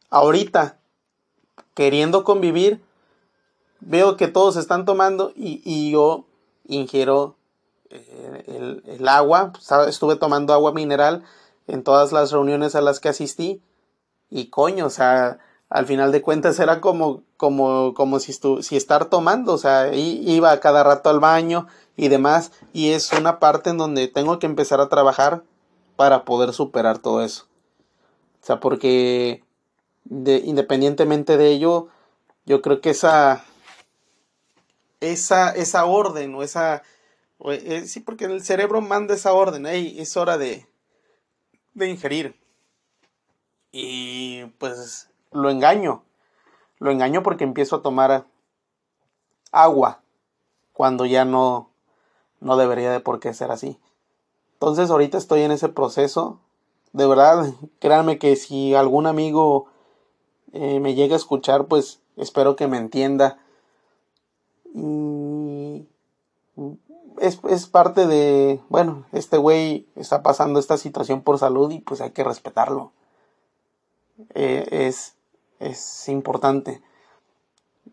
ahorita, 0.08 0.78
queriendo 1.74 2.22
convivir, 2.22 2.80
veo 3.80 4.16
que 4.16 4.28
todos 4.28 4.54
están 4.56 4.84
tomando 4.84 5.32
y, 5.34 5.60
y 5.64 5.90
yo 5.90 6.24
ingiero 6.68 7.34
el, 8.46 8.82
el, 8.86 9.08
agua, 9.08 9.52
estuve 9.88 10.16
tomando 10.16 10.52
agua 10.52 10.72
mineral 10.72 11.24
en 11.66 11.82
todas 11.82 12.12
las 12.12 12.32
reuniones 12.32 12.74
a 12.74 12.80
las 12.80 13.00
que 13.00 13.08
asistí 13.08 13.62
y 14.30 14.46
coño, 14.46 14.86
o 14.86 14.90
sea, 14.90 15.38
al 15.68 15.86
final 15.86 16.10
de 16.10 16.22
cuentas 16.22 16.58
era 16.58 16.80
como, 16.80 17.22
como, 17.36 17.92
como 17.94 18.18
si, 18.18 18.32
estu 18.32 18.62
si 18.62 18.76
estar 18.76 19.06
tomando, 19.06 19.52
o 19.52 19.58
sea, 19.58 19.92
iba 19.94 20.58
cada 20.60 20.82
rato 20.82 21.10
al 21.10 21.20
baño 21.20 21.66
y 21.96 22.08
demás, 22.08 22.52
y 22.72 22.92
es 22.92 23.12
una 23.12 23.38
parte 23.38 23.70
en 23.70 23.78
donde 23.78 24.08
tengo 24.08 24.38
que 24.38 24.46
empezar 24.46 24.80
a 24.80 24.88
trabajar 24.88 25.42
para 25.96 26.24
poder 26.24 26.52
superar 26.52 26.98
todo 26.98 27.22
eso. 27.22 27.44
O 28.42 28.46
sea, 28.46 28.58
porque 28.58 29.44
de, 30.04 30.38
independientemente 30.44 31.36
de 31.36 31.50
ello, 31.50 31.88
yo 32.46 32.62
creo 32.62 32.80
que 32.80 32.90
esa, 32.90 33.44
esa, 35.00 35.50
esa 35.50 35.84
orden 35.84 36.34
o 36.34 36.42
esa, 36.42 36.82
eh, 37.50 37.86
sí, 37.86 38.00
porque 38.00 38.26
el 38.26 38.42
cerebro 38.44 38.80
manda 38.80 39.14
esa 39.14 39.32
orden, 39.32 39.66
hey, 39.66 39.96
es 39.98 40.16
hora 40.16 40.38
de, 40.38 40.66
de 41.74 41.88
ingerir. 41.88 42.40
Y 43.72 44.44
pues 44.58 45.10
lo 45.32 45.50
engaño. 45.50 46.04
Lo 46.78 46.90
engaño 46.90 47.22
porque 47.22 47.44
empiezo 47.44 47.76
a 47.76 47.82
tomar 47.82 48.26
agua 49.50 50.02
cuando 50.72 51.06
ya 51.06 51.24
no, 51.24 51.70
no 52.40 52.56
debería 52.56 52.92
de 52.92 53.00
por 53.00 53.18
qué 53.20 53.32
ser 53.34 53.50
así. 53.50 53.78
Entonces 54.54 54.90
ahorita 54.90 55.18
estoy 55.18 55.42
en 55.42 55.52
ese 55.52 55.68
proceso. 55.68 56.40
De 56.92 57.06
verdad, 57.06 57.52
créanme 57.80 58.18
que 58.18 58.36
si 58.36 58.74
algún 58.74 59.06
amigo 59.06 59.66
eh, 60.52 60.80
me 60.80 60.94
llega 60.94 61.14
a 61.14 61.18
escuchar, 61.18 61.66
pues 61.66 62.00
espero 62.16 62.56
que 62.56 62.68
me 62.68 62.76
entienda. 62.78 63.38
Y 64.74 65.86
es, 67.22 67.38
es 67.48 67.66
parte 67.68 68.06
de, 68.06 68.60
bueno, 68.68 69.04
este 69.12 69.38
güey 69.38 69.86
está 69.94 70.22
pasando 70.22 70.58
esta 70.58 70.76
situación 70.76 71.22
por 71.22 71.38
salud 71.38 71.70
y 71.70 71.78
pues 71.78 72.00
hay 72.00 72.10
que 72.10 72.24
respetarlo. 72.24 72.92
Eh, 74.34 74.66
es, 74.88 75.14
es 75.60 76.08
importante. 76.08 76.82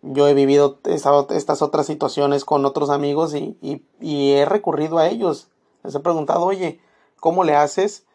Yo 0.02 0.28
he 0.28 0.34
vivido 0.34 0.80
estas 0.86 1.62
otras 1.62 1.86
situaciones 1.86 2.44
con 2.44 2.66
otros 2.66 2.90
amigos 2.90 3.36
y, 3.36 3.58
y, 4.02 4.32
he 4.32 4.46
recurrido 4.46 4.98
a 4.98 5.08
ellos. 5.08 5.50
Les 5.84 5.94
he 5.94 6.00
preguntado, 6.00 6.46
oye, 6.46 6.80
¿cómo 7.20 7.44
le 7.44 7.56
haces? 7.56 8.06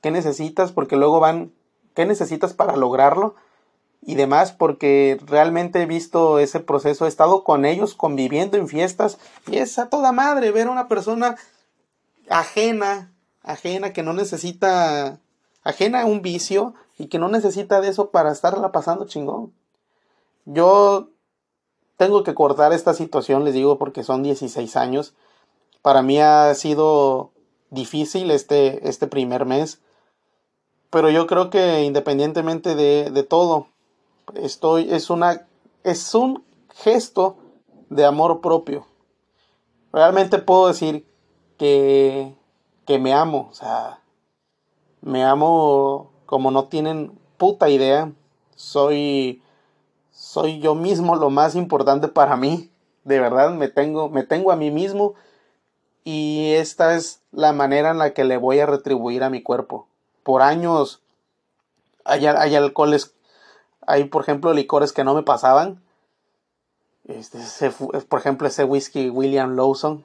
¿Qué 0.00 0.10
necesitas? 0.10 0.72
Porque 0.72 0.96
luego 0.96 1.20
van, 1.20 1.52
¿qué 1.94 2.06
necesitas 2.06 2.54
para 2.54 2.76
lograrlo? 2.76 3.34
Y 4.06 4.14
demás, 4.14 4.52
porque 4.52 5.20
realmente 5.26 5.82
he 5.82 5.86
visto 5.86 6.38
ese 6.38 6.60
proceso, 6.60 7.04
he 7.04 7.08
estado 7.08 7.44
con 7.44 7.64
ellos 7.64 7.94
conviviendo 7.94 8.56
en 8.56 8.68
fiestas 8.68 9.18
y 9.46 9.56
es 9.56 9.78
a 9.78 9.90
toda 9.90 10.12
madre 10.12 10.52
ver 10.52 10.68
a 10.68 10.70
una 10.70 10.86
persona 10.86 11.36
ajena, 12.30 13.12
ajena 13.42 13.92
que 13.92 14.04
no 14.04 14.12
necesita, 14.12 15.18
ajena 15.64 16.02
a 16.02 16.06
un 16.06 16.22
vicio, 16.22 16.74
y 16.98 17.06
que 17.06 17.18
no 17.18 17.28
necesita 17.28 17.80
de 17.80 17.88
eso 17.88 18.10
para 18.10 18.32
estarla 18.32 18.72
pasando 18.72 19.06
chingón. 19.06 19.52
Yo 20.44 21.10
tengo 21.96 22.22
que 22.22 22.34
cortar 22.34 22.72
esta 22.72 22.94
situación, 22.94 23.44
les 23.44 23.54
digo, 23.54 23.78
porque 23.78 24.02
son 24.02 24.22
16 24.22 24.76
años. 24.76 25.14
Para 25.82 26.02
mí 26.02 26.20
ha 26.20 26.54
sido 26.54 27.32
difícil 27.70 28.30
este, 28.30 28.88
este 28.88 29.06
primer 29.06 29.44
mes, 29.44 29.80
pero 30.90 31.10
yo 31.10 31.26
creo 31.26 31.50
que 31.50 31.82
independientemente 31.82 32.74
de, 32.74 33.10
de 33.10 33.22
todo, 33.22 33.68
estoy, 34.34 34.92
es, 34.92 35.10
una, 35.10 35.46
es 35.84 36.14
un 36.14 36.44
gesto 36.74 37.36
de 37.88 38.04
amor 38.04 38.40
propio. 38.40 38.86
Realmente 39.92 40.38
puedo 40.38 40.68
decir 40.68 41.06
que, 41.58 42.34
que 42.86 42.98
me 42.98 43.14
amo, 43.14 43.48
o 43.50 43.54
sea, 43.54 44.00
me 45.00 45.24
amo 45.24 46.10
como 46.26 46.50
no 46.50 46.64
tienen 46.64 47.18
puta 47.36 47.68
idea, 47.68 48.12
soy 48.54 49.42
soy 50.10 50.60
yo 50.60 50.74
mismo 50.74 51.14
lo 51.16 51.28
más 51.30 51.54
importante 51.54 52.08
para 52.08 52.36
mí. 52.36 52.70
De 53.04 53.20
verdad, 53.20 53.50
me 53.50 53.68
tengo 53.68 54.08
me 54.08 54.22
tengo 54.24 54.50
a 54.50 54.56
mí 54.56 54.70
mismo 54.70 55.14
y 56.04 56.52
esta 56.52 56.94
es 56.94 57.20
la 57.32 57.52
manera 57.52 57.90
en 57.90 57.98
la 57.98 58.14
que 58.14 58.24
le 58.24 58.36
voy 58.36 58.60
a 58.60 58.66
retribuir 58.66 59.22
a 59.22 59.30
mi 59.30 59.42
cuerpo. 59.42 59.88
Por 60.22 60.42
años 60.42 61.02
hay, 62.04 62.26
hay 62.26 62.54
alcoholes, 62.54 63.14
hay 63.86 64.04
por 64.04 64.22
ejemplo 64.22 64.52
licores 64.52 64.92
que 64.92 65.04
no 65.04 65.14
me 65.14 65.22
pasaban. 65.22 65.82
Este, 67.04 67.70
por 67.70 68.18
ejemplo, 68.18 68.48
ese 68.48 68.64
whisky 68.64 69.10
William 69.10 69.54
Lawson. 69.54 70.04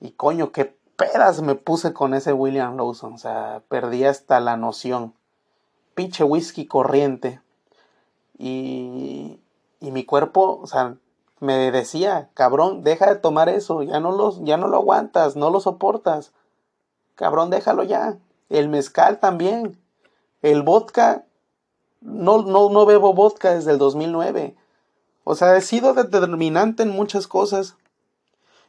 Y 0.00 0.12
coño, 0.12 0.52
qué 0.52 0.76
pedas 0.96 1.42
me 1.42 1.54
puse 1.54 1.92
con 1.92 2.14
ese 2.14 2.32
William 2.32 2.76
Lawson. 2.76 3.14
O 3.14 3.18
sea, 3.18 3.62
perdí 3.68 4.04
hasta 4.04 4.40
la 4.40 4.56
noción 4.56 5.14
pinche 5.98 6.22
whisky 6.22 6.66
corriente. 6.68 7.40
Y, 8.38 9.40
y 9.80 9.90
mi 9.90 10.04
cuerpo, 10.04 10.60
o 10.62 10.66
sea, 10.68 10.94
me 11.40 11.72
decía, 11.72 12.30
cabrón, 12.34 12.84
deja 12.84 13.08
de 13.12 13.16
tomar 13.16 13.48
eso, 13.48 13.82
ya 13.82 13.98
no, 13.98 14.12
los, 14.12 14.44
ya 14.44 14.56
no 14.58 14.68
lo 14.68 14.76
aguantas, 14.76 15.34
no 15.34 15.50
lo 15.50 15.58
soportas. 15.58 16.32
Cabrón, 17.16 17.50
déjalo 17.50 17.82
ya. 17.82 18.16
El 18.48 18.68
mezcal 18.68 19.18
también. 19.18 19.76
El 20.40 20.62
vodka, 20.62 21.24
no, 22.08 22.42
no, 22.42 22.70
no 22.70 22.86
bebo 22.86 23.14
vodka 23.14 23.54
desde 23.54 23.72
el 23.72 23.78
2009. 23.78 24.56
O 25.24 25.34
sea, 25.34 25.56
he 25.56 25.60
sido 25.60 25.94
determinante 25.94 26.82
en 26.82 26.90
muchas 26.90 27.26
cosas. 27.26 27.76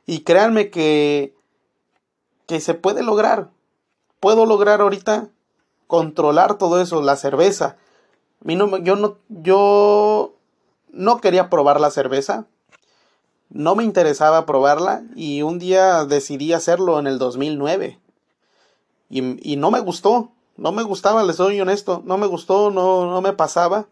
Y 0.06 0.22
créanme 0.22 0.70
que, 0.70 1.36
que 2.48 2.60
se 2.60 2.74
puede 2.74 3.04
lograr. 3.04 3.50
Puedo 4.20 4.46
lograr 4.46 4.82
ahorita 4.82 5.30
controlar 5.88 6.58
todo 6.58 6.82
eso, 6.82 7.02
la 7.02 7.16
cerveza. 7.16 7.78
no, 8.42 8.78
yo, 8.78 8.96
no, 8.96 9.18
yo 9.30 10.36
no 10.92 11.22
quería 11.22 11.50
probar 11.50 11.80
la 11.80 11.92
cerveza, 11.92 12.46
no 13.50 13.76
me 13.76 13.84
interesaba 13.84 14.46
probarla 14.46 15.04
y 15.16 15.42
un 15.42 15.58
día 15.58 16.06
decidí 16.06 16.54
hacerlo 16.54 17.00
en 17.00 17.08
el 17.08 17.18
2009. 17.18 18.00
Y, 19.10 19.52
y 19.54 19.56
no 19.56 19.72
me 19.72 19.80
gustó, 19.80 20.32
no 20.60 20.72
me 20.72 20.84
gustaba, 20.84 21.24
les 21.24 21.38
soy 21.38 21.60
honesto, 21.62 22.02
no 22.06 22.18
me 22.18 22.28
gustó, 22.28 22.70
no, 22.70 23.10
no 23.10 23.22
me 23.22 23.34
pasaba. 23.34 23.88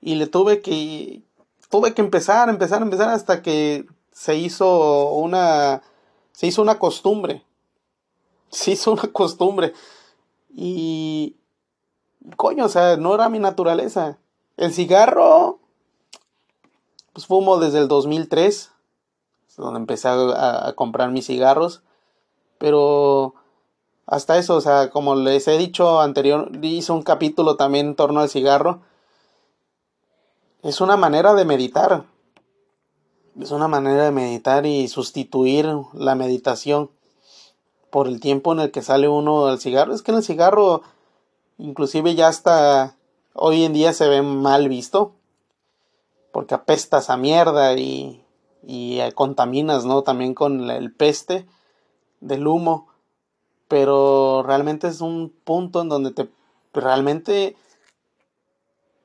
Y 0.00 0.14
le 0.14 0.26
tuve 0.26 0.62
que, 0.62 1.22
tuve 1.68 1.94
que 1.94 2.00
empezar, 2.00 2.48
empezar, 2.48 2.80
empezar 2.80 3.08
hasta 3.08 3.42
que 3.42 3.86
se 4.12 4.36
hizo 4.36 5.10
una, 5.10 5.82
se 6.32 6.46
hizo 6.46 6.62
una 6.62 6.78
costumbre. 6.78 7.44
Se 8.50 8.72
hizo 8.72 8.92
una 8.92 9.12
costumbre. 9.12 9.72
Y, 10.48 11.36
coño, 12.36 12.66
o 12.66 12.68
sea, 12.68 12.96
no 12.96 13.14
era 13.14 13.28
mi 13.28 13.38
naturaleza. 13.38 14.18
El 14.56 14.72
cigarro, 14.72 15.58
pues 17.12 17.26
fumo 17.26 17.58
desde 17.58 17.78
el 17.78 17.88
2003, 17.88 18.70
donde 19.56 19.80
empecé 19.80 20.08
a, 20.08 20.72
comprar 20.76 21.10
mis 21.10 21.26
cigarros. 21.26 21.82
Pero 22.58 23.34
hasta 24.10 24.38
eso, 24.38 24.56
o 24.56 24.60
sea, 24.60 24.90
como 24.90 25.14
les 25.14 25.46
he 25.46 25.56
dicho 25.56 26.00
anterior, 26.00 26.50
hice 26.62 26.90
un 26.90 27.02
capítulo 27.02 27.54
también 27.54 27.86
en 27.86 27.94
torno 27.94 28.18
al 28.18 28.28
cigarro. 28.28 28.80
Es 30.64 30.80
una 30.80 30.96
manera 30.96 31.32
de 31.34 31.44
meditar. 31.44 32.06
Es 33.40 33.52
una 33.52 33.68
manera 33.68 34.06
de 34.06 34.10
meditar 34.10 34.66
y 34.66 34.88
sustituir 34.88 35.68
la 35.92 36.16
meditación 36.16 36.90
por 37.90 38.08
el 38.08 38.18
tiempo 38.18 38.52
en 38.52 38.58
el 38.58 38.72
que 38.72 38.82
sale 38.82 39.06
uno 39.06 39.46
al 39.46 39.60
cigarro. 39.60 39.94
Es 39.94 40.02
que 40.02 40.10
en 40.10 40.16
el 40.16 40.24
cigarro, 40.24 40.82
inclusive 41.58 42.16
ya 42.16 42.26
hasta 42.26 42.96
hoy 43.32 43.62
en 43.62 43.72
día 43.72 43.92
se 43.92 44.08
ve 44.08 44.22
mal 44.22 44.68
visto, 44.68 45.12
porque 46.32 46.54
apestas 46.56 47.10
a 47.10 47.16
mierda 47.16 47.74
y, 47.74 48.24
y 48.64 48.98
contaminas, 49.12 49.84
¿no? 49.84 50.02
También 50.02 50.34
con 50.34 50.68
el 50.68 50.92
peste 50.92 51.46
del 52.18 52.48
humo. 52.48 52.89
Pero 53.70 54.42
realmente 54.44 54.88
es 54.88 55.00
un 55.00 55.32
punto 55.44 55.80
en 55.80 55.88
donde 55.88 56.10
te 56.10 56.28
realmente 56.74 57.56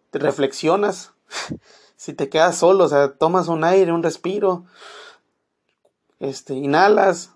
te 0.09 0.17
reflexionas. 0.17 1.13
si 1.95 2.13
te 2.13 2.29
quedas 2.29 2.57
solo, 2.57 2.85
o 2.85 2.87
sea, 2.87 3.13
tomas 3.13 3.47
un 3.47 3.63
aire, 3.63 3.91
un 3.91 4.01
respiro, 4.01 4.65
este, 6.19 6.55
inhalas, 6.55 7.35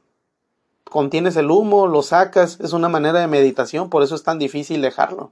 contienes 0.86 1.36
el 1.36 1.52
humo, 1.52 1.86
lo 1.86 2.02
sacas, 2.02 2.60
es 2.62 2.74
una 2.74 2.90
manera 2.90 3.20
de 3.20 3.28
meditación, 3.28 3.92
por 3.92 4.02
eso 4.02 4.16
es 4.16 4.24
tan 4.24 4.40
difícil 4.40 4.82
dejarlo. 4.82 5.32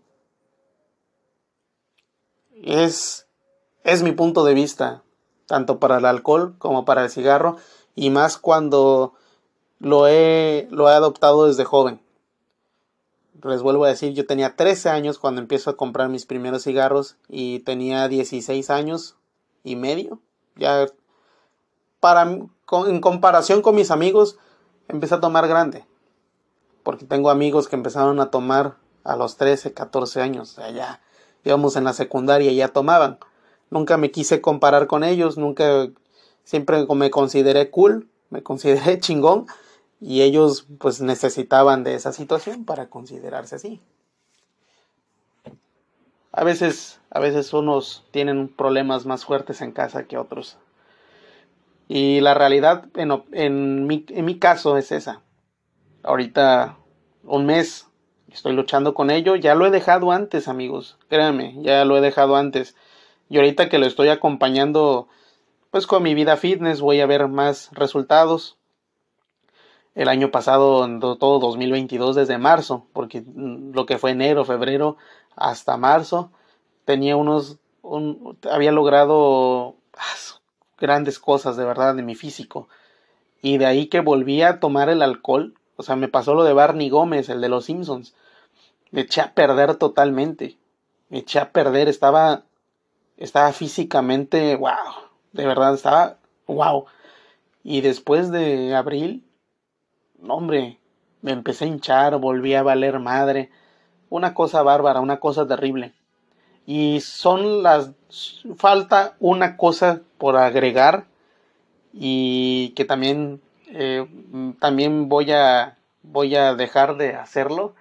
Es, 2.64 3.26
es 3.84 4.04
mi 4.04 4.12
punto 4.12 4.44
de 4.44 4.54
vista, 4.54 5.02
tanto 5.48 5.80
para 5.80 5.98
el 5.98 6.06
alcohol 6.06 6.54
como 6.60 6.86
para 6.86 7.04
el 7.04 7.10
cigarro, 7.10 7.58
y 7.96 8.12
más 8.12 8.38
cuando 8.38 9.14
lo 9.80 10.08
he, 10.08 10.68
lo 10.72 10.90
he 10.90 10.94
adoptado 10.94 11.48
desde 11.48 11.66
joven. 11.66 12.00
Les 13.44 13.62
vuelvo 13.62 13.86
a 13.86 13.90
decir, 13.90 14.13
yo 14.13 14.26
tenía 14.26 14.56
13 14.56 14.90
años 14.90 15.20
cuando 15.20 15.42
empiezo 15.42 15.70
a 15.70 15.78
comprar 15.78 16.10
mis 16.10 16.26
primeros 16.26 16.63
cigarros 16.63 17.18
y 17.30 17.60
tenía 17.60 18.08
16 18.08 18.70
años 18.70 19.16
y 19.63 19.76
medio. 19.76 20.20
Ya 20.56 20.88
para, 22.00 22.24
en 22.24 23.02
comparación 23.02 23.62
con 23.62 23.76
mis 23.76 23.92
amigos, 23.92 24.38
empecé 24.88 25.16
a 25.16 25.20
tomar 25.20 25.48
grande. 25.48 25.86
Porque 26.84 27.06
tengo 27.06 27.30
amigos 27.30 27.68
que 27.68 27.76
empezaron 27.76 28.20
a 28.20 28.32
tomar 28.32 28.78
a 29.04 29.16
los 29.16 29.38
13, 29.38 29.74
14 29.74 30.22
años. 30.22 30.58
O 30.58 30.70
ya 30.72 31.02
íbamos 31.44 31.76
en 31.76 31.84
la 31.84 31.94
secundaria 31.94 32.52
y 32.52 32.56
ya 32.56 32.70
tomaban. 32.70 33.20
Nunca 33.70 33.98
me 33.98 34.12
quise 34.12 34.42
comparar 34.42 34.88
con 34.88 35.04
ellos, 35.04 35.38
nunca, 35.38 35.90
siempre 36.44 36.86
me 36.88 37.10
consideré 37.10 37.70
cool, 37.70 38.10
me 38.30 38.42
consideré 38.42 39.00
chingón. 39.00 39.46
Y 40.00 40.22
ellos 40.22 40.68
pues 40.80 41.02
necesitaban 41.02 41.84
de 41.84 41.96
esa 41.96 42.12
situación 42.12 42.66
para 42.66 42.90
considerarse 42.90 43.56
así. 43.56 43.82
A 46.32 46.44
veces, 46.44 47.00
a 47.10 47.20
veces 47.20 47.52
unos 47.54 48.06
tienen 48.12 48.48
problemas 48.48 49.06
más 49.06 49.26
fuertes 49.26 49.62
en 49.62 49.72
casa 49.72 50.04
que 50.04 50.18
otros. 50.18 50.58
Y 51.88 52.20
la 52.20 52.34
realidad 52.34 52.86
en, 52.96 53.24
en, 53.32 53.88
mi, 53.88 54.06
en 54.10 54.26
mi 54.26 54.38
caso 54.38 54.78
es 54.78 54.92
esa. 54.92 55.22
Ahorita 56.04 56.78
un 57.24 57.46
mes 57.46 57.88
estoy 58.32 58.54
luchando 58.54 58.94
con 58.94 59.10
ello. 59.10 59.36
Ya 59.36 59.56
lo 59.56 59.66
he 59.66 59.72
dejado 59.72 60.12
antes, 60.12 60.48
amigos. 60.48 60.98
Créanme, 61.10 61.56
ya 61.62 61.86
lo 61.86 61.98
he 61.98 62.02
dejado 62.02 62.36
antes. 62.36 62.76
Y 63.30 63.38
ahorita 63.38 63.70
que 63.70 63.80
lo 63.80 63.86
estoy 63.86 64.10
acompañando, 64.10 65.08
pues 65.72 65.88
con 65.88 66.04
mi 66.04 66.14
vida 66.14 66.38
fitness 66.38 66.82
voy 66.82 67.02
a 67.02 67.08
ver 67.08 67.28
más 67.28 67.70
resultados. 67.74 68.58
El 69.98 70.10
año 70.10 70.30
pasado, 70.30 70.88
todo 71.16 71.40
2022, 71.40 72.16
desde 72.16 72.38
marzo, 72.38 72.86
porque 72.94 73.24
lo 73.36 73.88
que 73.88 73.98
fue 73.98 74.12
enero, 74.12 74.46
febrero, 74.46 74.96
hasta 75.36 75.76
marzo, 75.76 76.30
tenía 76.86 77.16
unos, 77.16 77.58
había 78.48 78.72
logrado 78.72 79.74
grandes 80.78 81.18
cosas 81.18 81.58
de 81.58 81.66
verdad 81.66 81.96
de 81.96 82.04
mi 82.04 82.14
físico. 82.14 82.70
Y 83.42 83.58
de 83.58 83.66
ahí 83.66 83.88
que 83.88 84.02
volví 84.02 84.44
a 84.44 84.60
tomar 84.60 84.90
el 84.90 85.02
alcohol, 85.02 85.56
o 85.78 85.82
sea, 85.82 85.96
me 85.96 86.08
pasó 86.08 86.36
lo 86.36 86.44
de 86.44 86.54
Barney 86.54 86.90
Gómez, 86.90 87.28
el 87.30 87.42
de 87.42 87.50
los 87.50 87.66
Simpsons. 87.66 88.14
Me 88.92 89.02
eché 89.02 89.22
a 89.22 89.34
perder 89.34 89.78
totalmente. 89.78 90.60
Me 91.10 91.18
eché 91.18 91.40
a 91.40 91.52
perder, 91.52 91.88
estaba, 91.88 92.44
estaba 93.18 93.52
físicamente, 93.52 94.56
wow, 94.58 95.10
de 95.34 95.48
verdad, 95.48 95.74
estaba, 95.74 96.20
wow. 96.46 96.86
Y 97.64 97.82
después 97.82 98.30
de 98.30 98.76
abril, 98.76 99.24
hombre, 100.28 100.80
me 101.22 101.32
empecé 101.32 101.66
a 101.66 101.68
hinchar, 101.68 102.18
volví 102.18 102.54
a 102.54 102.64
valer 102.64 103.00
madre. 103.00 103.50
Una 104.10 104.34
cosa 104.34 104.64
bárbara, 104.64 105.02
una 105.02 105.20
cosa 105.20 105.48
terrible. 105.48 105.94
Y 106.66 107.02
son 107.02 107.64
las... 107.64 107.92
Falta 108.56 109.16
una 109.20 109.58
cosa 109.58 110.02
por 110.18 110.38
agregar 110.38 111.06
y 111.92 112.70
que 112.70 112.86
también, 112.86 113.42
eh, 113.68 114.08
también 114.60 115.10
voy, 115.10 115.32
a, 115.32 115.78
voy 116.04 116.36
a 116.36 116.56
dejar 116.56 116.96
de 116.96 117.16
hacerlo 117.16 117.76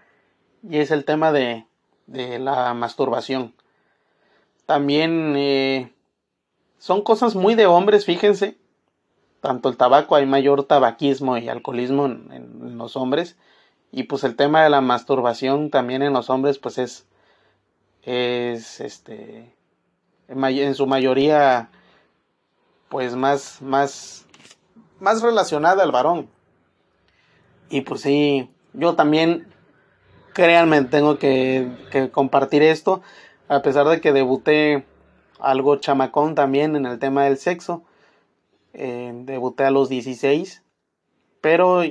y 0.68 0.78
es 0.78 0.90
el 0.90 1.04
tema 1.04 1.30
de, 1.32 1.64
de 2.06 2.38
la 2.38 2.74
masturbación. 2.74 3.54
También 4.64 5.34
eh, 5.36 5.92
son 6.78 7.02
cosas 7.02 7.34
muy 7.34 7.54
de 7.54 7.66
hombres, 7.66 8.04
fíjense. 8.04 8.56
Tanto 9.46 9.68
el 9.68 9.76
tabaco, 9.76 10.16
hay 10.16 10.26
mayor 10.26 10.64
tabaquismo 10.64 11.38
y 11.38 11.48
alcoholismo 11.48 12.06
en, 12.06 12.76
los 12.76 12.96
hombres. 12.96 13.36
Y 13.92 14.02
pues 14.02 14.24
el 14.24 14.34
tema 14.34 14.64
de 14.64 14.70
la 14.70 14.80
masturbación 14.80 15.70
también 15.70 16.02
en 16.02 16.12
los 16.12 16.30
hombres 16.30 16.58
pues 16.58 16.78
es 16.78 17.06
es 18.02 18.80
este 18.80 19.54
en, 20.26 20.74
su 20.74 20.88
mayoría 20.88 21.70
pues 22.88 23.14
más 23.14 23.62
más 23.62 24.26
más 24.98 25.22
relacionada 25.22 25.84
al 25.84 25.92
varón 25.92 26.28
y 27.70 27.82
pues 27.82 28.00
sí 28.00 28.50
yo 28.72 28.96
también 28.96 29.46
créanme 30.32 30.82
tengo 30.82 31.20
que, 31.20 32.10
compartir 32.10 32.64
esto 32.64 33.00
a 33.46 33.62
pesar 33.62 33.86
de 33.86 34.00
que 34.00 34.12
debuté 34.12 34.84
algo 35.38 35.76
chamacón 35.76 36.34
también 36.34 36.74
en 36.74 36.84
el 36.84 36.98
tema 36.98 37.22
del 37.22 37.38
sexo 37.38 37.84
eh, 38.76 39.12
debuté 39.24 39.64
a 39.64 39.70
los 39.70 39.88
16 39.88 40.62
pero 41.40 41.82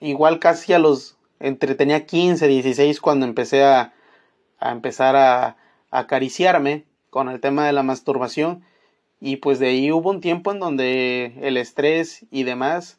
igual 0.00 0.38
casi 0.38 0.72
a 0.72 0.78
los 0.78 1.18
entre 1.38 1.74
tenía 1.74 2.06
15 2.06 2.46
16 2.46 3.00
cuando 3.00 3.26
empecé 3.26 3.64
a, 3.64 3.92
a 4.58 4.70
empezar 4.70 5.16
a, 5.16 5.56
acariciarme 5.90 6.86
con 7.10 7.28
el 7.28 7.38
tema 7.40 7.66
de 7.66 7.74
la 7.74 7.82
masturbación. 7.82 8.64
Y 9.20 9.36
pues 9.36 9.58
de 9.58 9.68
ahí 9.68 9.92
hubo 9.92 10.08
un 10.08 10.22
tiempo 10.22 10.50
en 10.50 10.58
donde 10.58 11.34
el 11.42 11.58
estrés 11.58 12.24
y 12.30 12.44
demás 12.44 12.98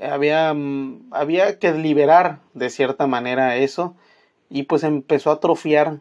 había, 0.00 0.54
mm, 0.54 1.08
había 1.10 1.58
que 1.58 1.72
liberar 1.72 2.38
de 2.54 2.70
cierta 2.70 3.08
manera 3.08 3.56
eso. 3.56 3.96
Y 4.48 4.62
pues 4.64 4.84
empezó 4.84 5.30
a 5.30 5.34
atrofiar 5.34 6.00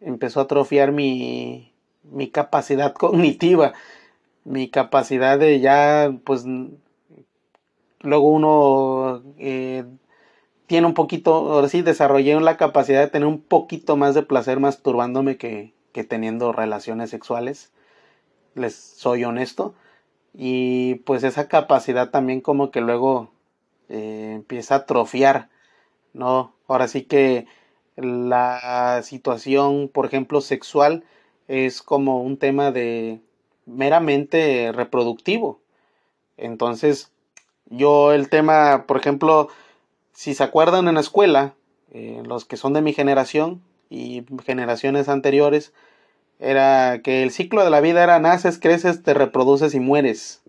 empezó 0.00 0.40
a 0.40 0.44
atrofiar 0.44 0.90
mi, 0.90 1.72
mi 2.02 2.28
capacidad 2.28 2.92
cognitiva 2.94 3.74
mi 4.48 4.70
capacidad 4.70 5.38
de 5.38 5.60
ya 5.60 6.10
pues 6.24 6.44
luego 8.00 8.30
uno 8.30 9.22
eh, 9.38 9.84
tiene 10.66 10.86
un 10.86 10.94
poquito, 10.94 11.34
ahora 11.52 11.68
sí, 11.68 11.82
desarrollé 11.82 12.38
la 12.40 12.56
capacidad 12.56 13.00
de 13.00 13.08
tener 13.08 13.28
un 13.28 13.40
poquito 13.40 13.96
más 13.96 14.14
de 14.14 14.22
placer 14.22 14.60
masturbándome 14.60 15.36
que, 15.36 15.74
que 15.92 16.04
teniendo 16.04 16.52
relaciones 16.52 17.10
sexuales. 17.10 17.72
Les 18.54 18.74
soy 18.74 19.24
honesto. 19.24 19.74
Y 20.34 20.96
pues 21.06 21.24
esa 21.24 21.48
capacidad 21.48 22.10
también 22.10 22.40
como 22.40 22.70
que 22.70 22.80
luego 22.80 23.30
eh, 23.88 24.32
empieza 24.36 24.74
a 24.74 24.78
atrofiar, 24.78 25.50
¿no? 26.12 26.54
Ahora 26.68 26.88
sí 26.88 27.02
que 27.04 27.46
la 27.96 29.00
situación, 29.02 29.88
por 29.88 30.06
ejemplo, 30.06 30.40
sexual 30.40 31.04
es 31.48 31.82
como 31.82 32.22
un 32.22 32.36
tema 32.38 32.72
de 32.72 33.20
meramente 33.68 34.72
reproductivo. 34.72 35.60
Entonces, 36.36 37.12
yo 37.66 38.12
el 38.12 38.28
tema, 38.28 38.86
por 38.86 38.96
ejemplo, 38.96 39.48
si 40.12 40.34
se 40.34 40.42
acuerdan 40.42 40.88
en 40.88 40.94
la 40.94 41.00
escuela, 41.00 41.54
eh, 41.92 42.22
los 42.24 42.44
que 42.44 42.56
son 42.56 42.72
de 42.72 42.82
mi 42.82 42.92
generación 42.92 43.62
y 43.90 44.24
generaciones 44.44 45.08
anteriores, 45.08 45.72
era 46.38 47.00
que 47.02 47.22
el 47.22 47.30
ciclo 47.30 47.64
de 47.64 47.70
la 47.70 47.80
vida 47.80 48.02
era 48.02 48.18
naces, 48.20 48.58
creces, 48.58 49.02
te 49.02 49.14
reproduces 49.14 49.74
y 49.74 49.80
mueres. 49.80 50.42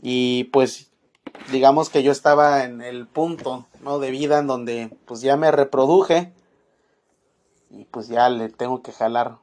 Y 0.00 0.44
pues 0.44 0.90
digamos 1.50 1.88
que 1.90 2.02
yo 2.02 2.12
estaba 2.12 2.64
en 2.64 2.80
el 2.82 3.06
punto 3.06 3.66
¿no? 3.82 3.98
de 3.98 4.10
vida 4.10 4.38
en 4.38 4.46
donde 4.46 4.90
pues 5.06 5.20
ya 5.20 5.36
me 5.36 5.50
reproduje 5.50 6.32
y 7.70 7.84
pues 7.84 8.08
ya 8.08 8.28
le 8.28 8.48
tengo 8.48 8.82
que 8.82 8.92
jalar, 8.92 9.38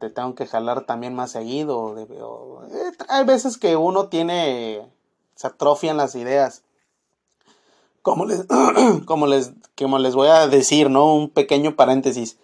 te 0.00 0.10
tengo 0.10 0.34
que 0.34 0.46
jalar 0.46 0.86
también 0.86 1.14
más 1.14 1.32
seguido. 1.32 1.98
Eh, 1.98 2.92
hay 3.08 3.24
veces 3.24 3.58
que 3.58 3.76
uno 3.76 4.08
tiene, 4.08 4.90
se 5.34 5.46
atrofian 5.46 5.96
las 5.96 6.14
ideas 6.14 6.64
como 8.04 8.26
les, 8.26 8.44
como 9.06 9.26
les, 9.26 9.52
como 9.78 9.98
les 9.98 10.14
voy 10.14 10.28
a 10.28 10.46
decir, 10.46 10.90
¿no? 10.90 11.14
Un 11.14 11.30
pequeño 11.30 11.74
paréntesis. 11.74 12.36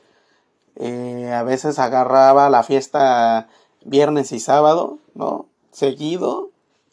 Eh, 0.77 1.31
a 1.35 1.43
veces 1.43 1.79
agarraba 1.79 2.49
la 2.49 2.63
fiesta 2.63 3.47
viernes 3.85 4.33
y 4.33 4.41
sábado, 4.41 4.99
¿no? 5.15 5.47
Seguido. 5.71 6.49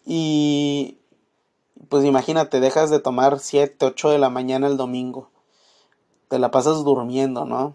Y 0.05 0.97
pues 1.87 2.03
imagínate, 2.03 2.59
dejas 2.59 2.89
de 2.89 2.99
tomar 2.99 3.39
7, 3.39 3.85
8 3.85 4.09
de 4.09 4.19
la 4.19 4.29
mañana 4.29 4.67
el 4.67 4.75
domingo. 4.75 5.29
Te 6.27 6.37
la 6.37 6.51
pasas 6.51 6.83
durmiendo, 6.83 7.45
¿no? 7.45 7.73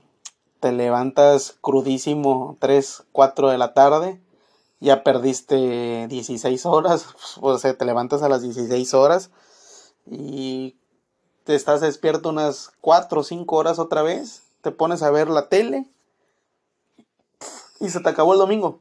Te 0.63 0.71
levantas 0.71 1.57
crudísimo 1.61 2.57
3, 2.61 3.03
4 3.11 3.51
de 3.51 3.59
la 3.59 3.75
tarde. 3.75 4.21
Ya 4.79 5.03
perdiste 5.03 6.07
16 6.07 6.67
horas. 6.67 7.09
O 7.41 7.59
sea, 7.59 7.77
te 7.77 7.85
levantas 7.85 8.23
a 8.23 8.29
las 8.29 8.43
16 8.43 8.95
horas. 8.95 9.33
Y 10.07 10.77
te 11.43 11.57
estás 11.57 11.81
despierto 11.81 12.29
unas 12.29 12.71
4 12.81 13.23
o 13.23 13.25
5 13.25 13.57
horas 13.57 13.81
otra 13.81 14.03
vez. 14.03 14.45
Te 14.61 14.71
pones 14.71 15.03
a 15.03 15.11
ver 15.11 15.29
la 15.29 15.49
tele. 15.49 15.91
Y 17.81 17.89
se 17.89 17.99
te 17.99 18.11
acabó 18.11 18.35
el 18.35 18.39
domingo. 18.39 18.79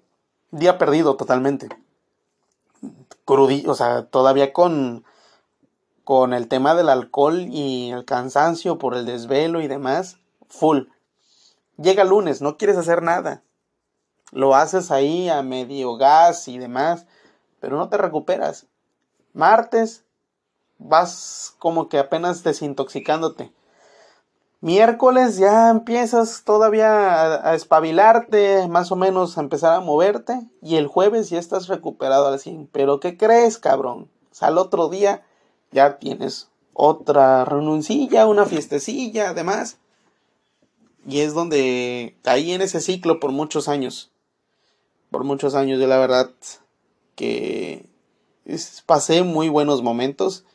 Día 0.51 0.77
perdido 0.77 1.15
totalmente. 1.15 1.67
Crudí, 3.25 3.65
o 3.65 3.73
sea, 3.73 4.05
todavía 4.05 4.53
con 4.53 5.03
con 6.03 6.33
el 6.33 6.47
tema 6.47 6.75
del 6.75 6.89
alcohol 6.89 7.47
y 7.49 7.89
el 7.89 8.05
cansancio 8.05 8.77
por 8.77 8.95
el 8.95 9.07
desvelo 9.07 9.61
y 9.61 9.67
demás, 9.67 10.17
full. 10.47 10.83
Llega 11.81 12.03
lunes, 12.03 12.41
no 12.41 12.57
quieres 12.57 12.77
hacer 12.77 13.01
nada. 13.01 13.43
Lo 14.31 14.55
haces 14.55 14.91
ahí 14.91 15.29
a 15.29 15.41
medio 15.41 15.97
gas 15.97 16.47
y 16.47 16.57
demás, 16.57 17.05
pero 17.59 17.77
no 17.77 17.89
te 17.89 17.97
recuperas. 17.97 18.67
Martes, 19.33 20.03
vas 20.77 21.55
como 21.59 21.89
que 21.89 21.99
apenas 21.99 22.43
desintoxicándote. 22.43 23.53
Miércoles 24.61 25.37
ya 25.37 25.71
empiezas 25.71 26.43
todavía 26.43 27.49
a, 27.49 27.55
espabilarte, 27.55 28.67
más 28.67 28.91
o 28.91 28.95
menos 28.95 29.37
a 29.37 29.41
empezar 29.41 29.73
a 29.73 29.79
moverte. 29.79 30.39
Y 30.61 30.75
el 30.75 30.85
jueves 30.85 31.31
ya 31.31 31.39
estás 31.39 31.67
recuperado 31.67 32.27
al 32.27 32.39
100. 32.39 32.69
Pero 32.71 32.99
¿qué 32.99 33.17
crees, 33.17 33.57
cabrón? 33.57 34.11
O 34.31 34.35
sea, 34.35 34.49
al 34.49 34.59
otro 34.59 34.87
día 34.87 35.23
ya 35.71 35.97
tienes 35.97 36.49
otra 36.73 37.43
renuncilla, 37.43 38.27
una 38.27 38.45
fiestecilla, 38.45 39.29
además. 39.29 39.79
Y 41.07 41.21
es 41.21 41.33
donde 41.33 42.15
caí 42.21 42.51
en 42.51 42.61
ese 42.61 42.81
ciclo 42.81 43.19
por 43.19 43.31
muchos 43.31 43.67
años. 43.67 44.11
Por 45.09 45.23
muchos 45.23 45.55
años, 45.55 45.79
yo 45.79 45.87
la 45.87 45.97
verdad 45.97 46.31
que 47.15 47.85
pasé 48.85 49.23
muy 49.23 49.49
buenos 49.49 49.81
momentos. 49.81 50.45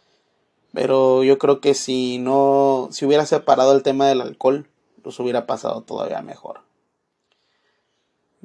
Pero 0.73 1.25
yo 1.25 1.39
creo 1.39 1.61
que 1.61 1.75
si 1.75 2.19
no, 2.19 2.89
si 2.91 3.07
hubiera 3.07 3.25
separado 3.25 3.75
el 3.75 3.83
tema 3.83 4.07
del 4.09 4.21
alcohol, 4.21 4.69
los 5.03 5.19
hubiera 5.21 5.47
pasado 5.47 5.83
todavía 5.83 6.21
mejor. 6.23 6.61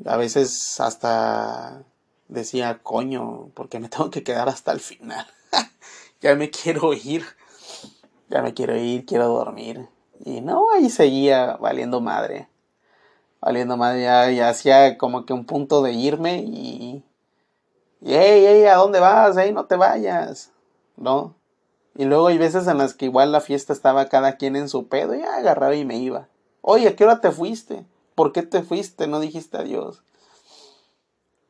A 0.05 0.17
veces 0.17 0.79
hasta 0.79 1.83
decía, 2.29 2.79
coño, 2.81 3.51
porque 3.53 3.79
me 3.79 3.89
tengo 3.89 4.09
que 4.09 4.23
quedar 4.23 4.47
hasta 4.47 4.71
el 4.71 4.79
final 4.79 5.27
ya 6.21 6.35
me 6.35 6.49
quiero 6.49 6.93
ir, 6.93 7.25
ya 8.29 8.41
me 8.41 8.53
quiero 8.53 8.77
ir, 8.77 9.05
quiero 9.05 9.27
dormir. 9.27 9.89
Y 10.23 10.41
no, 10.41 10.71
ahí 10.71 10.89
seguía 10.89 11.57
valiendo 11.57 12.01
madre. 12.01 12.47
Valiendo 13.41 13.77
madre, 13.77 14.03
ya, 14.03 14.49
hacía 14.49 14.97
como 14.97 15.25
que 15.25 15.33
un 15.33 15.45
punto 15.45 15.81
de 15.81 15.93
irme 15.93 16.43
y... 16.45 17.03
Y, 18.03 18.13
hey, 18.13 18.45
hey, 18.47 18.65
¿a 18.65 18.75
dónde 18.75 18.99
vas? 18.99 19.35
Hey, 19.37 19.51
no 19.53 19.65
te 19.65 19.75
vayas. 19.75 20.51
¿No? 20.97 21.35
Y 21.95 22.05
luego 22.05 22.27
hay 22.27 22.37
veces 22.37 22.67
en 22.67 22.77
las 22.77 22.93
que 22.93 23.05
igual 23.05 23.31
la 23.31 23.41
fiesta 23.41 23.73
estaba 23.73 24.07
cada 24.07 24.37
quien 24.37 24.55
en 24.55 24.69
su 24.69 24.87
pedo 24.87 25.13
y 25.13 25.21
agarraba 25.21 25.75
y 25.75 25.85
me 25.85 25.97
iba. 25.97 26.27
Oye, 26.61 26.87
¿a 26.87 26.95
qué 26.95 27.03
hora 27.03 27.21
te 27.21 27.31
fuiste? 27.31 27.85
¿Por 28.15 28.31
qué 28.31 28.43
te 28.43 28.63
fuiste? 28.63 29.07
No 29.07 29.19
dijiste 29.19 29.57
adiós. 29.57 30.03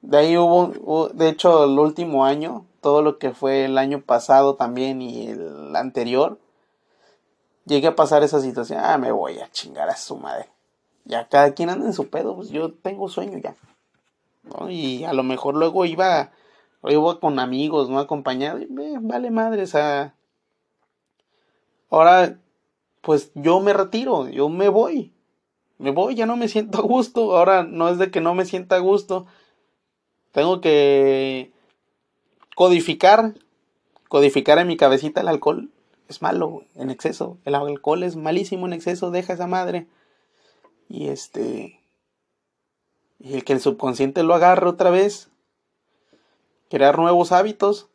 De 0.02 0.18
ahí 0.18 0.38
hubo, 0.38 1.10
de 1.10 1.30
hecho, 1.30 1.66
el 1.66 1.78
último 1.78 2.26
año 2.26 2.66
todo 2.82 3.04
lo 3.04 3.20
que 3.20 3.32
fue 3.32 3.66
el 3.66 3.78
año 3.78 4.02
pasado 4.02 4.56
también 4.56 5.02
y 5.02 5.28
el 5.28 5.76
anterior, 5.76 6.40
llegué 7.72 7.88
a 7.88 7.96
pasar 7.96 8.22
esa 8.22 8.42
situación, 8.42 8.80
ah, 8.84 8.98
me 8.98 9.12
voy 9.12 9.40
a 9.40 9.50
chingar 9.50 9.90
a 9.90 9.96
su 9.96 10.18
madre. 10.18 10.50
Ya 11.06 11.28
cada 11.28 11.54
quien 11.54 11.70
anda 11.70 11.86
en 11.86 11.94
su 11.94 12.10
pedo, 12.10 12.36
pues 12.36 12.50
yo 12.50 12.74
tengo 12.74 13.10
sueño 13.10 13.40
ya. 13.40 13.56
Y 14.70 15.04
a 15.06 15.14
lo 15.14 15.24
mejor 15.24 15.56
luego 15.56 15.86
iba, 15.86 16.32
iba 16.84 17.20
con 17.20 17.40
amigos, 17.40 17.90
¿no? 17.90 18.00
Acompañado, 18.00 18.60
y 18.60 18.68
vale 18.70 19.32
madre, 19.32 19.64
o 19.64 19.68
sea. 19.68 20.14
Ahora, 21.90 22.38
pues 23.02 23.32
yo 23.36 23.60
me 23.62 23.74
retiro, 23.74 24.28
yo 24.30 24.50
me 24.50 24.70
voy. 24.70 25.14
Me 25.78 25.92
voy, 25.92 26.16
ya 26.16 26.26
no 26.26 26.36
me 26.38 26.48
siento 26.48 26.78
a 26.80 26.82
gusto. 26.82 27.36
Ahora 27.36 27.64
no 27.64 27.90
es 27.90 27.98
de 27.98 28.12
que 28.12 28.22
no 28.22 28.36
me 28.36 28.46
sienta 28.46 28.76
a 28.76 28.80
gusto. 28.80 29.26
Tengo 30.32 30.62
que 30.62 31.52
codificar, 32.56 33.34
codificar 34.08 34.60
en 34.60 34.68
mi 34.68 34.78
cabecita 34.78 35.22
el 35.22 35.28
alcohol 35.28 35.71
es 36.12 36.22
malo 36.22 36.64
en 36.76 36.90
exceso. 36.90 37.38
El 37.46 37.56
alcohol 37.56 38.04
es 38.04 38.16
malísimo 38.16 38.68
en 38.68 38.74
exceso, 38.74 39.10
deja 39.10 39.34
esa 39.34 39.48
madre. 39.48 39.88
Y 40.88 41.08
este. 41.08 41.80
Y 43.20 43.34
el 43.34 43.44
que 43.44 43.54
el 43.54 43.62
subconsciente 43.62 44.24
lo 44.24 44.36
agarre 44.36 44.68
otra 44.68 44.90
vez. 44.90 45.30
Crear 46.70 47.00
nuevos 47.00 47.32
hábitos. 47.32 47.88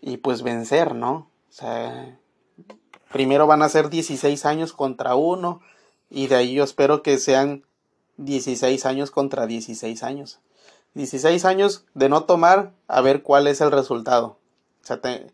Y 0.00 0.18
pues 0.18 0.42
vencer, 0.42 0.94
¿no? 0.94 1.28
O 1.48 1.52
sea. 1.52 2.18
Primero 3.10 3.46
van 3.46 3.62
a 3.62 3.68
ser 3.68 3.90
16 3.90 4.46
años 4.46 4.72
contra 4.72 5.14
uno. 5.14 5.60
Y 6.10 6.28
de 6.28 6.36
ahí 6.36 6.54
yo 6.54 6.64
espero 6.64 7.02
que 7.02 7.18
sean 7.18 7.64
16 8.18 8.86
años 8.86 9.10
contra 9.10 9.46
16 9.46 10.02
años. 10.02 10.40
16 10.94 11.44
años 11.44 11.86
de 11.94 12.08
no 12.08 12.24
tomar 12.24 12.72
a 12.86 13.00
ver 13.00 13.22
cuál 13.22 13.46
es 13.46 13.60
el 13.60 13.70
resultado. 13.70 14.36
O 14.82 14.86
sea, 14.86 15.00
te, 15.00 15.32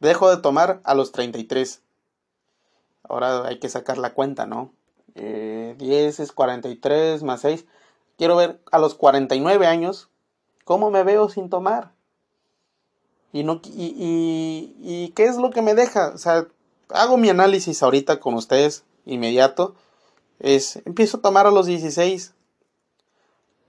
dejo 0.00 0.30
de 0.30 0.40
tomar 0.42 0.80
a 0.84 0.94
los 0.94 1.12
33. 1.12 1.82
Ahora 3.02 3.46
hay 3.46 3.58
que 3.58 3.68
sacar 3.68 3.98
la 3.98 4.14
cuenta, 4.14 4.46
¿no? 4.46 4.72
10 5.14 5.16
eh, 5.16 6.22
es 6.22 6.32
43 6.32 7.22
más 7.22 7.40
6. 7.40 7.64
Quiero 8.16 8.36
ver 8.36 8.60
a 8.70 8.78
los 8.78 8.94
49 8.94 9.66
años 9.66 10.08
cómo 10.64 10.90
me 10.90 11.02
veo 11.02 11.28
sin 11.28 11.48
tomar. 11.48 11.92
Y, 13.32 13.44
no, 13.44 13.60
y, 13.64 14.74
y, 14.80 15.12
qué 15.14 15.24
es 15.24 15.36
lo 15.36 15.50
que 15.50 15.62
me 15.62 15.74
deja. 15.74 16.12
O 16.14 16.18
sea, 16.18 16.46
hago 16.90 17.16
mi 17.16 17.28
análisis 17.28 17.82
ahorita 17.82 18.20
con 18.20 18.34
ustedes 18.34 18.84
inmediato. 19.04 19.74
Es, 20.38 20.76
empiezo 20.86 21.18
a 21.18 21.22
tomar 21.22 21.46
a 21.46 21.50
los 21.50 21.66
16 21.66 22.34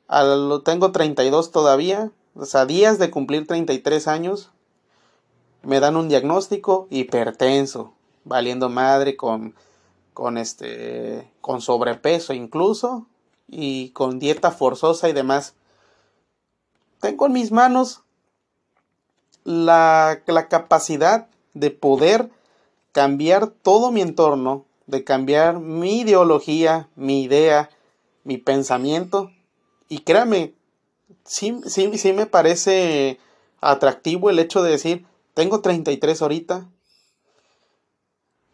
lo 0.09 0.61
tengo 0.61 0.91
32 0.91 1.51
todavía, 1.51 2.11
o 2.36 2.45
sea, 2.45 2.65
días 2.65 2.99
de 2.99 3.11
cumplir 3.11 3.47
33 3.47 4.07
años. 4.07 4.51
Me 5.62 5.80
dan 5.80 5.95
un 5.95 6.10
diagnóstico 6.10 6.88
hipertenso, 6.89 7.93
valiendo 8.24 8.70
madre 8.70 9.18
con, 9.18 9.55
con 10.14 10.38
este, 10.38 11.30
con 11.41 11.62
sobrepeso 11.62 12.34
incluso 12.34 13.07
y 13.47 13.89
con 13.89 14.20
dieta 14.20 14.51
forzosa 14.51 15.10
y 15.10 15.14
demás. 15.14 15.55
Tengo 16.99 17.26
en 17.26 17.34
mis 17.34 17.51
manos 17.51 18.03
la, 19.43 20.22
la 20.28 20.47
capacidad 20.47 21.28
de 21.53 21.72
poder 21.72 22.30
cambiar 22.91 23.47
todo 23.47 23.91
mi 23.91 24.01
entorno, 24.01 24.66
de 24.88 25.03
cambiar 25.03 25.60
mi 25.60 26.01
ideología, 26.01 26.89
mi 26.95 27.24
idea, 27.24 27.70
mi 28.24 28.38
pensamiento 28.38 29.32
y 29.89 29.99
créame, 29.99 30.53
sí, 31.26 31.60
sí, 31.66 31.97
sí 31.97 32.14
me 32.14 32.28
parece 32.28 33.20
atractivo 33.60 34.30
el 34.30 34.39
hecho 34.39 34.62
de 34.62 34.72
decir, 34.72 35.05
tengo 35.39 35.61
33 35.61 36.21
ahorita, 36.21 36.67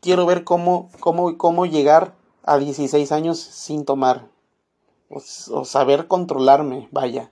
quiero 0.02 0.28
ver 0.28 0.44
cómo, 0.44 0.92
cómo, 1.00 1.36
cómo 1.36 1.66
llegar 1.66 2.14
a 2.44 2.60
16 2.60 3.12
años 3.12 3.40
sin 3.40 3.86
tomar, 3.86 4.28
o, 5.10 5.66
saber 5.66 6.08
controlarme, 6.08 6.88
vaya. 6.92 7.32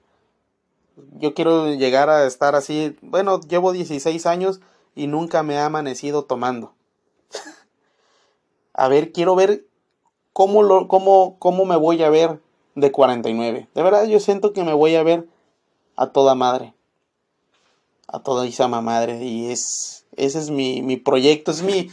Yo 1.20 1.36
quiero 1.36 1.72
llegar 1.72 2.10
a 2.10 2.26
estar 2.26 2.56
así, 2.56 2.98
bueno, 3.04 3.42
llevo 3.42 3.74
16 3.74 4.26
años 4.26 4.60
y 4.96 5.06
nunca 5.06 5.44
me 5.44 5.60
ha 5.60 5.68
amanecido 5.68 6.24
tomando. 6.24 6.74
a 8.74 8.88
ver, 8.88 9.12
quiero 9.12 9.36
ver 9.36 9.68
cómo, 10.34 10.64
lo, 10.64 10.88
cómo, 10.88 11.38
cómo 11.38 11.66
me 11.66 11.76
voy 11.76 12.02
a 12.02 12.10
ver 12.10 12.42
de 12.74 12.92
49. 12.92 13.70
De 13.72 13.84
verdad 13.84 14.06
yo 14.06 14.20
siento 14.20 14.52
que 14.52 14.64
me 14.64 14.74
voy 14.74 14.96
a 14.96 15.04
ver 15.04 15.28
a 15.96 16.08
toda 16.08 16.34
madre. 16.34 16.73
A 18.08 18.20
toda 18.20 18.48
Isama 18.48 18.82
madre. 18.82 19.24
Y 19.24 19.52
es. 19.52 20.06
Ese 20.16 20.40
es 20.40 20.50
mi, 20.50 20.82
mi 20.82 20.98
proyecto. 20.98 21.52
Es 21.52 21.62
mi. 21.62 21.90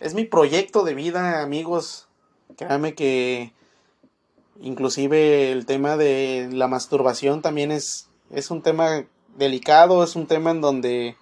Es 0.00 0.14
mi 0.14 0.24
proyecto 0.24 0.84
de 0.84 0.94
vida, 0.94 1.42
amigos. 1.42 2.08
Créanme 2.56 2.94
que. 2.94 3.52
Inclusive 4.60 5.52
el 5.52 5.66
tema 5.66 5.96
de 5.96 6.48
la 6.52 6.68
masturbación 6.68 7.42
también 7.42 7.70
es. 7.70 8.08
Es 8.30 8.50
un 8.50 8.62
tema 8.62 9.04
delicado. 9.36 10.02
Es 10.04 10.16
un 10.16 10.26
tema 10.26 10.50
en 10.50 10.60
donde. 10.60 11.16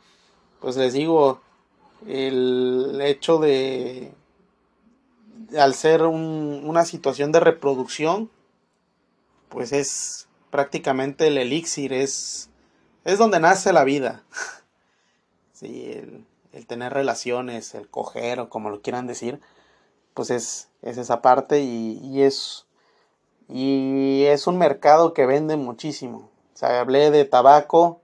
Pues 0.60 0.76
les 0.76 0.92
digo. 0.92 1.40
El 2.06 3.00
hecho 3.02 3.38
de. 3.38 4.12
Al 5.58 5.74
ser 5.74 6.02
un, 6.02 6.62
una 6.64 6.84
situación 6.84 7.32
de 7.32 7.40
reproducción 7.40 8.30
pues 9.48 9.72
es 9.72 10.28
prácticamente 10.50 11.28
el 11.28 11.38
elixir, 11.38 11.92
es, 11.92 12.50
es 13.06 13.18
donde 13.18 13.40
nace 13.40 13.72
la 13.72 13.84
vida. 13.84 14.22
Sí, 15.52 15.90
el, 16.52 16.66
tener 16.66 16.92
relaciones, 16.92 17.74
el 17.74 17.88
coger 17.88 18.40
o 18.40 18.50
como 18.50 18.68
lo 18.68 18.82
quieran 18.82 19.06
decir, 19.06 19.40
pues 20.12 20.28
es, 20.28 20.68
es 20.82 20.98
esa 20.98 21.22
parte 21.22 21.62
y, 21.62 22.20
es, 22.20 22.66
y 23.48 24.24
es 24.24 24.46
un 24.46 24.58
mercado 24.58 25.14
que 25.14 25.24
vende 25.24 25.56
muchísimo. 25.56 26.28
O 26.52 26.58
sea, 26.58 26.78
hablé 26.80 27.10
de 27.10 27.24
tabaco, 27.24 28.02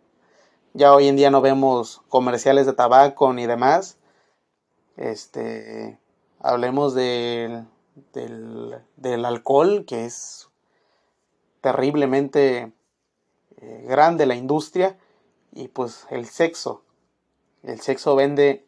ya 0.73 0.95
hoy 0.95 1.09
en 1.09 1.17
día 1.17 1.31
no 1.31 1.43
vemos 1.43 2.01
comerciales 2.09 2.65
de 2.65 2.73
tabaco 2.73 3.35
ni 3.35 3.45
demás. 3.45 3.99
Este, 4.97 5.99
hablemos 6.41 6.95
del, 6.95 7.67
del, 8.97 9.25
alcohol, 9.27 9.85
que 9.87 10.07
es 10.07 10.49
terriblemente 11.61 12.73
grande 13.87 14.27
la 14.27 14.35
industria, 14.35 14.97
y 15.53 15.69
pues 15.69 16.07
el 16.11 16.27
sexo. 16.27 16.83
El 17.63 17.81
sexo 17.81 18.17
vende 18.17 18.65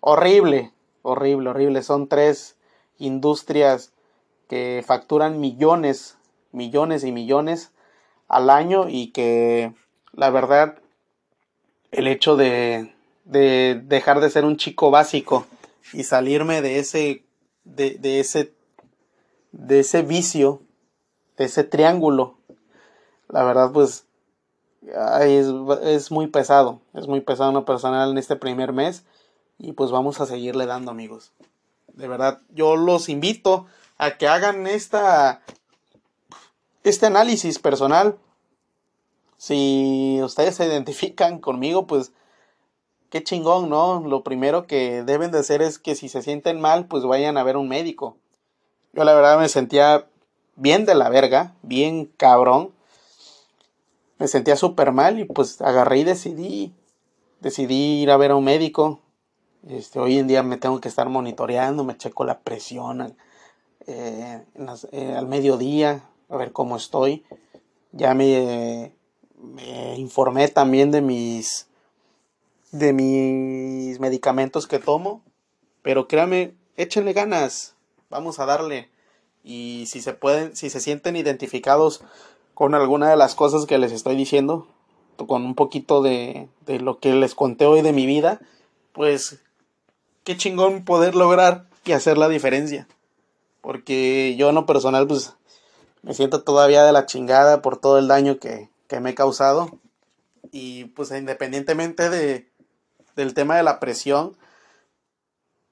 horrible, 0.00 0.72
horrible, 1.02 1.50
horrible. 1.50 1.82
Son 1.82 2.08
tres 2.08 2.56
industrias 2.98 3.92
que 4.48 4.82
facturan 4.86 5.40
millones, 5.40 6.16
millones 6.52 7.04
y 7.04 7.12
millones 7.12 7.72
al 8.28 8.50
año 8.50 8.88
y 8.88 9.08
que 9.08 9.74
la 10.12 10.30
verdad 10.30 10.78
el 11.90 12.06
hecho 12.06 12.36
de, 12.36 12.94
de 13.24 13.80
dejar 13.84 14.20
de 14.20 14.30
ser 14.30 14.44
un 14.44 14.56
chico 14.56 14.90
básico 14.90 15.46
y 15.92 16.04
salirme 16.04 16.62
de 16.62 16.78
ese 16.78 17.24
de, 17.64 17.96
de 17.98 18.20
ese 18.20 18.54
de 19.52 19.80
ese 19.80 20.02
vicio 20.02 20.62
de 21.36 21.44
ese 21.44 21.64
triángulo 21.64 22.38
la 23.28 23.44
verdad 23.44 23.72
pues 23.72 24.06
es, 25.22 25.46
es, 25.82 26.10
muy 26.10 26.26
pesado 26.26 26.80
es 26.94 27.06
muy 27.06 27.20
pesado 27.20 27.50
una 27.50 27.64
personal 27.64 28.10
en 28.10 28.18
este 28.18 28.36
primer 28.36 28.72
mes 28.72 29.04
y 29.58 29.72
pues 29.72 29.90
vamos 29.90 30.20
a 30.20 30.26
seguirle 30.26 30.66
dando 30.66 30.90
amigos 30.90 31.32
de 31.94 32.08
verdad 32.08 32.40
yo 32.50 32.76
los 32.76 33.08
invito 33.08 33.66
a 33.98 34.18
que 34.18 34.26
hagan 34.26 34.66
esta 34.66 35.42
este 36.84 37.06
análisis 37.06 37.58
personal. 37.58 38.16
Si 39.36 40.20
ustedes 40.22 40.56
se 40.56 40.66
identifican 40.66 41.38
conmigo, 41.38 41.86
pues 41.86 42.12
qué 43.10 43.22
chingón, 43.22 43.68
¿no? 43.68 44.00
Lo 44.00 44.22
primero 44.22 44.66
que 44.66 45.02
deben 45.02 45.30
de 45.30 45.38
hacer 45.38 45.62
es 45.62 45.78
que 45.78 45.94
si 45.94 46.08
se 46.08 46.22
sienten 46.22 46.60
mal, 46.60 46.86
pues 46.86 47.04
vayan 47.04 47.36
a 47.36 47.42
ver 47.42 47.56
un 47.56 47.68
médico. 47.68 48.16
Yo 48.92 49.04
la 49.04 49.14
verdad 49.14 49.38
me 49.38 49.48
sentía 49.48 50.06
bien 50.56 50.84
de 50.84 50.94
la 50.94 51.08
verga, 51.08 51.54
bien 51.62 52.06
cabrón. 52.16 52.72
Me 54.18 54.28
sentía 54.28 54.56
súper 54.56 54.92
mal 54.92 55.18
y 55.18 55.24
pues 55.24 55.60
agarré 55.60 55.98
y 55.98 56.04
decidí, 56.04 56.72
decidí 57.40 58.02
ir 58.02 58.10
a 58.10 58.16
ver 58.16 58.32
a 58.32 58.36
un 58.36 58.44
médico. 58.44 59.00
Este, 59.68 59.98
hoy 59.98 60.18
en 60.18 60.26
día 60.26 60.42
me 60.42 60.56
tengo 60.56 60.80
que 60.80 60.88
estar 60.88 61.08
monitoreando, 61.08 61.84
me 61.84 61.96
checo 61.96 62.24
la 62.24 62.40
presión 62.40 63.16
eh, 63.86 64.44
eh, 64.92 65.14
al 65.16 65.26
mediodía, 65.26 66.04
a 66.28 66.36
ver 66.36 66.52
cómo 66.52 66.76
estoy. 66.76 67.24
Ya 67.92 68.14
me, 68.14 68.94
me 69.36 69.96
informé 69.98 70.48
también 70.48 70.90
de 70.90 71.00
mis 71.00 71.66
de 72.72 72.92
mis 72.94 74.00
medicamentos 74.00 74.66
que 74.66 74.78
tomo, 74.78 75.22
pero 75.82 76.08
créanme, 76.08 76.54
échenle 76.76 77.12
ganas, 77.12 77.74
vamos 78.08 78.40
a 78.40 78.46
darle. 78.46 78.88
Y 79.44 79.84
si 79.88 80.00
se 80.00 80.14
pueden, 80.14 80.56
si 80.56 80.70
se 80.70 80.80
sienten 80.80 81.16
identificados 81.16 82.02
con 82.54 82.74
alguna 82.74 83.10
de 83.10 83.16
las 83.16 83.34
cosas 83.34 83.66
que 83.66 83.78
les 83.78 83.92
estoy 83.92 84.16
diciendo, 84.16 84.66
con 85.26 85.44
un 85.44 85.54
poquito 85.54 86.02
de, 86.02 86.48
de 86.66 86.80
lo 86.80 86.98
que 86.98 87.14
les 87.14 87.34
conté 87.34 87.66
hoy 87.66 87.82
de 87.82 87.92
mi 87.92 88.06
vida, 88.06 88.40
pues 88.92 89.40
qué 90.24 90.36
chingón 90.36 90.84
poder 90.84 91.14
lograr 91.14 91.66
y 91.84 91.92
hacer 91.92 92.18
la 92.18 92.28
diferencia. 92.28 92.86
Porque 93.60 94.34
yo 94.36 94.48
en 94.48 94.56
lo 94.56 94.66
personal, 94.66 95.06
pues 95.06 95.34
me 96.02 96.14
siento 96.14 96.42
todavía 96.42 96.84
de 96.84 96.92
la 96.92 97.06
chingada 97.06 97.62
por 97.62 97.76
todo 97.78 97.98
el 97.98 98.08
daño 98.08 98.38
que, 98.38 98.70
me 99.00 99.10
he 99.10 99.14
causado. 99.14 99.78
Y 100.50 100.86
pues 100.86 101.10
independientemente 101.12 102.10
de, 102.10 102.50
del 103.16 103.32
tema 103.32 103.56
de 103.56 103.62
la 103.62 103.80
presión, 103.80 104.36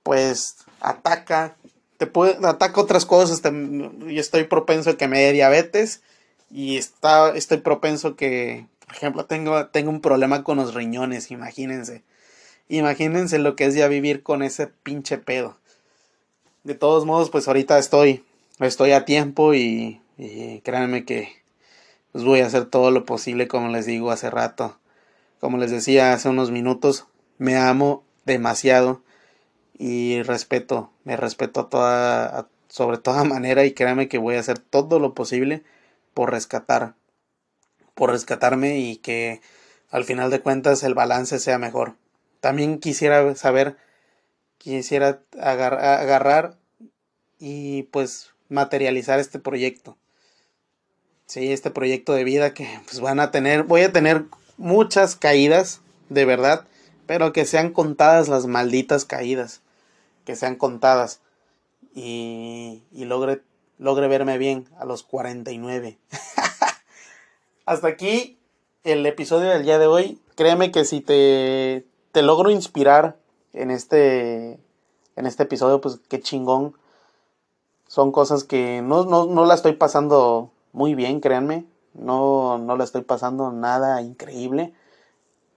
pues 0.02 0.56
ataca, 0.80 1.56
te 1.98 2.06
puede, 2.06 2.38
ataca 2.46 2.80
otras 2.80 3.04
cosas. 3.04 3.42
y 4.08 4.18
estoy 4.18 4.44
propenso 4.44 4.90
a 4.90 4.96
que 4.96 5.08
me 5.08 5.20
dé 5.20 5.32
diabetes 5.32 6.02
y 6.50 6.76
está, 6.76 7.30
estoy 7.34 7.58
propenso 7.58 8.16
que, 8.16 8.66
por 8.86 8.96
ejemplo, 8.96 9.24
tengo, 9.26 9.66
tengo 9.68 9.90
un 9.90 10.00
problema 10.00 10.44
con 10.44 10.58
los 10.58 10.74
riñones, 10.74 11.30
imagínense. 11.30 12.02
Imagínense 12.68 13.38
lo 13.38 13.56
que 13.56 13.66
es 13.66 13.74
ya 13.74 13.88
vivir 13.88 14.22
con 14.22 14.42
ese 14.42 14.66
pinche 14.66 15.18
pedo. 15.18 15.56
De 16.64 16.74
todos 16.74 17.06
modos, 17.06 17.30
pues 17.30 17.48
ahorita 17.48 17.78
estoy, 17.78 18.24
estoy 18.58 18.92
a 18.92 19.04
tiempo 19.04 19.54
y 19.54 20.00
créanme 20.62 21.04
que 21.04 21.40
pues 22.12 22.24
voy 22.24 22.40
a 22.40 22.46
hacer 22.46 22.66
todo 22.66 22.90
lo 22.90 23.04
posible 23.04 23.48
como 23.48 23.68
les 23.68 23.86
digo 23.86 24.10
hace 24.10 24.30
rato. 24.30 24.78
Como 25.40 25.58
les 25.58 25.70
decía 25.70 26.12
hace 26.12 26.28
unos 26.28 26.50
minutos, 26.50 27.06
me 27.38 27.56
amo 27.56 28.04
demasiado 28.24 29.02
y 29.78 30.22
respeto, 30.22 30.90
me 31.04 31.16
respeto 31.16 31.66
toda, 31.66 32.48
sobre 32.68 32.98
toda 32.98 33.24
manera 33.24 33.64
y 33.64 33.72
créanme 33.72 34.08
que 34.08 34.18
voy 34.18 34.36
a 34.36 34.40
hacer 34.40 34.58
todo 34.58 34.98
lo 34.98 35.14
posible 35.14 35.62
por 36.20 36.32
rescatar, 36.32 36.92
por 37.94 38.10
rescatarme 38.10 38.78
y 38.78 38.96
que 38.96 39.40
al 39.88 40.04
final 40.04 40.30
de 40.30 40.42
cuentas 40.42 40.82
el 40.82 40.92
balance 40.92 41.38
sea 41.38 41.56
mejor. 41.56 41.94
También 42.40 42.78
quisiera 42.78 43.34
saber, 43.36 43.78
quisiera 44.58 45.22
agarrar 45.40 46.58
y 47.38 47.84
pues 47.84 48.32
materializar 48.50 49.18
este 49.18 49.38
proyecto 49.38 49.96
sí, 51.30 51.52
este 51.52 51.70
proyecto 51.70 52.12
de 52.12 52.24
vida 52.24 52.52
que 52.52 52.68
pues 52.84 53.00
van 53.00 53.18
a 53.18 53.30
tener, 53.30 53.62
voy 53.62 53.80
a 53.80 53.92
tener 53.92 54.24
muchas 54.58 55.16
caídas, 55.16 55.80
de 56.10 56.26
verdad, 56.26 56.66
pero 57.06 57.32
que 57.32 57.46
sean 57.46 57.72
contadas 57.72 58.28
las 58.28 58.46
malditas 58.46 59.06
caídas, 59.06 59.62
que 60.26 60.36
sean 60.36 60.56
contadas 60.56 61.20
y, 61.94 62.82
y 62.92 63.06
logre, 63.06 63.40
logre 63.80 64.08
verme 64.08 64.36
bien 64.38 64.68
a 64.78 64.84
los 64.84 65.02
49. 65.02 65.98
Hasta 67.64 67.88
aquí 67.88 68.38
el 68.84 69.04
episodio 69.06 69.48
del 69.48 69.64
día 69.64 69.78
de 69.78 69.86
hoy. 69.86 70.20
Créeme 70.36 70.70
que 70.70 70.84
si 70.84 71.00
te, 71.00 71.86
te 72.12 72.22
logro 72.22 72.50
inspirar 72.50 73.16
en 73.54 73.70
este, 73.70 74.60
en 75.16 75.26
este 75.26 75.44
episodio, 75.44 75.80
pues 75.80 75.98
qué 76.08 76.20
chingón. 76.20 76.76
Son 77.88 78.12
cosas 78.12 78.44
que 78.44 78.82
no, 78.82 79.04
no, 79.04 79.26
no 79.26 79.46
la 79.46 79.54
estoy 79.54 79.72
pasando 79.72 80.52
muy 80.72 80.94
bien, 80.94 81.20
créanme. 81.20 81.64
No, 81.94 82.58
no 82.58 82.76
le 82.76 82.84
estoy 82.84 83.02
pasando 83.02 83.50
nada 83.50 84.02
increíble. 84.02 84.74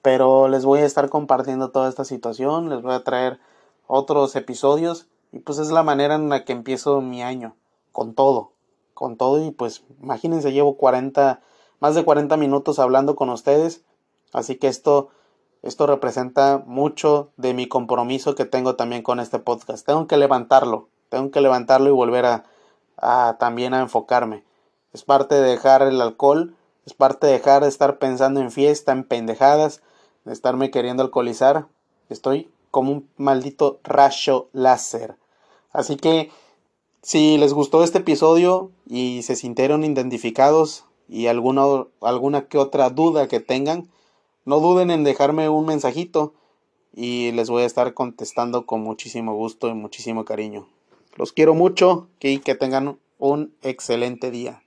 Pero 0.01 0.47
les 0.47 0.63
voy 0.63 0.79
a 0.79 0.85
estar 0.85 1.09
compartiendo 1.09 1.71
toda 1.71 1.89
esta 1.89 2.05
situación. 2.05 2.69
Les 2.69 2.81
voy 2.81 2.93
a 2.93 3.03
traer 3.03 3.39
otros 3.85 4.35
episodios. 4.37 5.07
Y 5.33 5.39
pues 5.39 5.59
es 5.59 5.71
la 5.71 5.83
manera 5.83 6.15
en 6.15 6.29
la 6.29 6.45
que 6.45 6.53
empiezo 6.53 7.01
mi 7.01 7.21
año. 7.21 7.55
Con 7.93 8.13
todo. 8.13 8.51
Con 8.93 9.15
todo. 9.15 9.41
Y 9.45 9.51
pues 9.51 9.85
imagínense, 10.01 10.51
llevo 10.51 10.75
40, 10.75 11.39
más 11.79 11.95
de 11.95 12.03
40 12.03 12.35
minutos 12.35 12.77
hablando 12.79 13.15
con 13.15 13.29
ustedes. 13.29 13.85
Así 14.33 14.57
que 14.57 14.67
esto, 14.67 15.07
esto 15.61 15.87
representa 15.87 16.61
mucho 16.65 17.31
de 17.37 17.53
mi 17.53 17.69
compromiso 17.69 18.35
que 18.35 18.43
tengo 18.43 18.75
también 18.75 19.01
con 19.01 19.21
este 19.21 19.39
podcast. 19.39 19.85
Tengo 19.85 20.07
que 20.07 20.17
levantarlo. 20.17 20.89
Tengo 21.07 21.31
que 21.31 21.39
levantarlo 21.39 21.87
y 21.87 21.93
volver 21.93 22.25
a, 22.25 22.43
a 22.97 23.37
también 23.39 23.73
a 23.73 23.79
enfocarme 23.79 24.43
es 24.93 25.03
parte 25.03 25.35
de 25.35 25.41
dejar 25.41 25.81
el 25.81 25.99
alcohol, 25.99 26.55
es 26.85 26.93
parte 26.93 27.27
de 27.27 27.33
dejar 27.33 27.63
de 27.63 27.69
estar 27.69 27.97
pensando 27.97 28.39
en 28.39 28.51
fiesta, 28.51 28.91
en 28.91 29.03
pendejadas, 29.03 29.81
de 30.23 30.33
estarme 30.33 30.71
queriendo 30.71 31.03
alcoholizar. 31.03 31.67
Estoy 32.09 32.51
como 32.71 32.91
un 32.91 33.09
maldito 33.17 33.79
rayo 33.83 34.49
láser. 34.53 35.17
Así 35.71 35.97
que 35.97 36.31
si 37.03 37.37
les 37.37 37.53
gustó 37.53 37.83
este 37.83 37.99
episodio 37.99 38.71
y 38.87 39.23
se 39.23 39.35
sintieron 39.35 39.83
identificados 39.83 40.85
y 41.09 41.27
alguna, 41.27 41.63
alguna 42.01 42.47
que 42.47 42.57
otra 42.57 42.89
duda 42.89 43.27
que 43.27 43.41
tengan, 43.41 43.89
no 44.45 44.61
duden 44.61 44.89
en 44.89 45.03
dejarme 45.03 45.49
un 45.49 45.65
mensajito 45.65 46.33
y 46.95 47.31
les 47.33 47.49
voy 47.49 47.63
a 47.63 47.65
estar 47.65 47.93
contestando 47.93 48.65
con 48.65 48.81
muchísimo 48.81 49.35
gusto 49.35 49.67
y 49.67 49.73
muchísimo 49.73 50.23
cariño. 50.23 50.65
Los 51.15 51.33
quiero 51.33 51.53
mucho 51.53 52.07
y 52.21 52.39
que 52.39 52.55
tengan 52.55 52.97
un 53.19 53.53
excelente 53.61 54.31
día. 54.31 54.63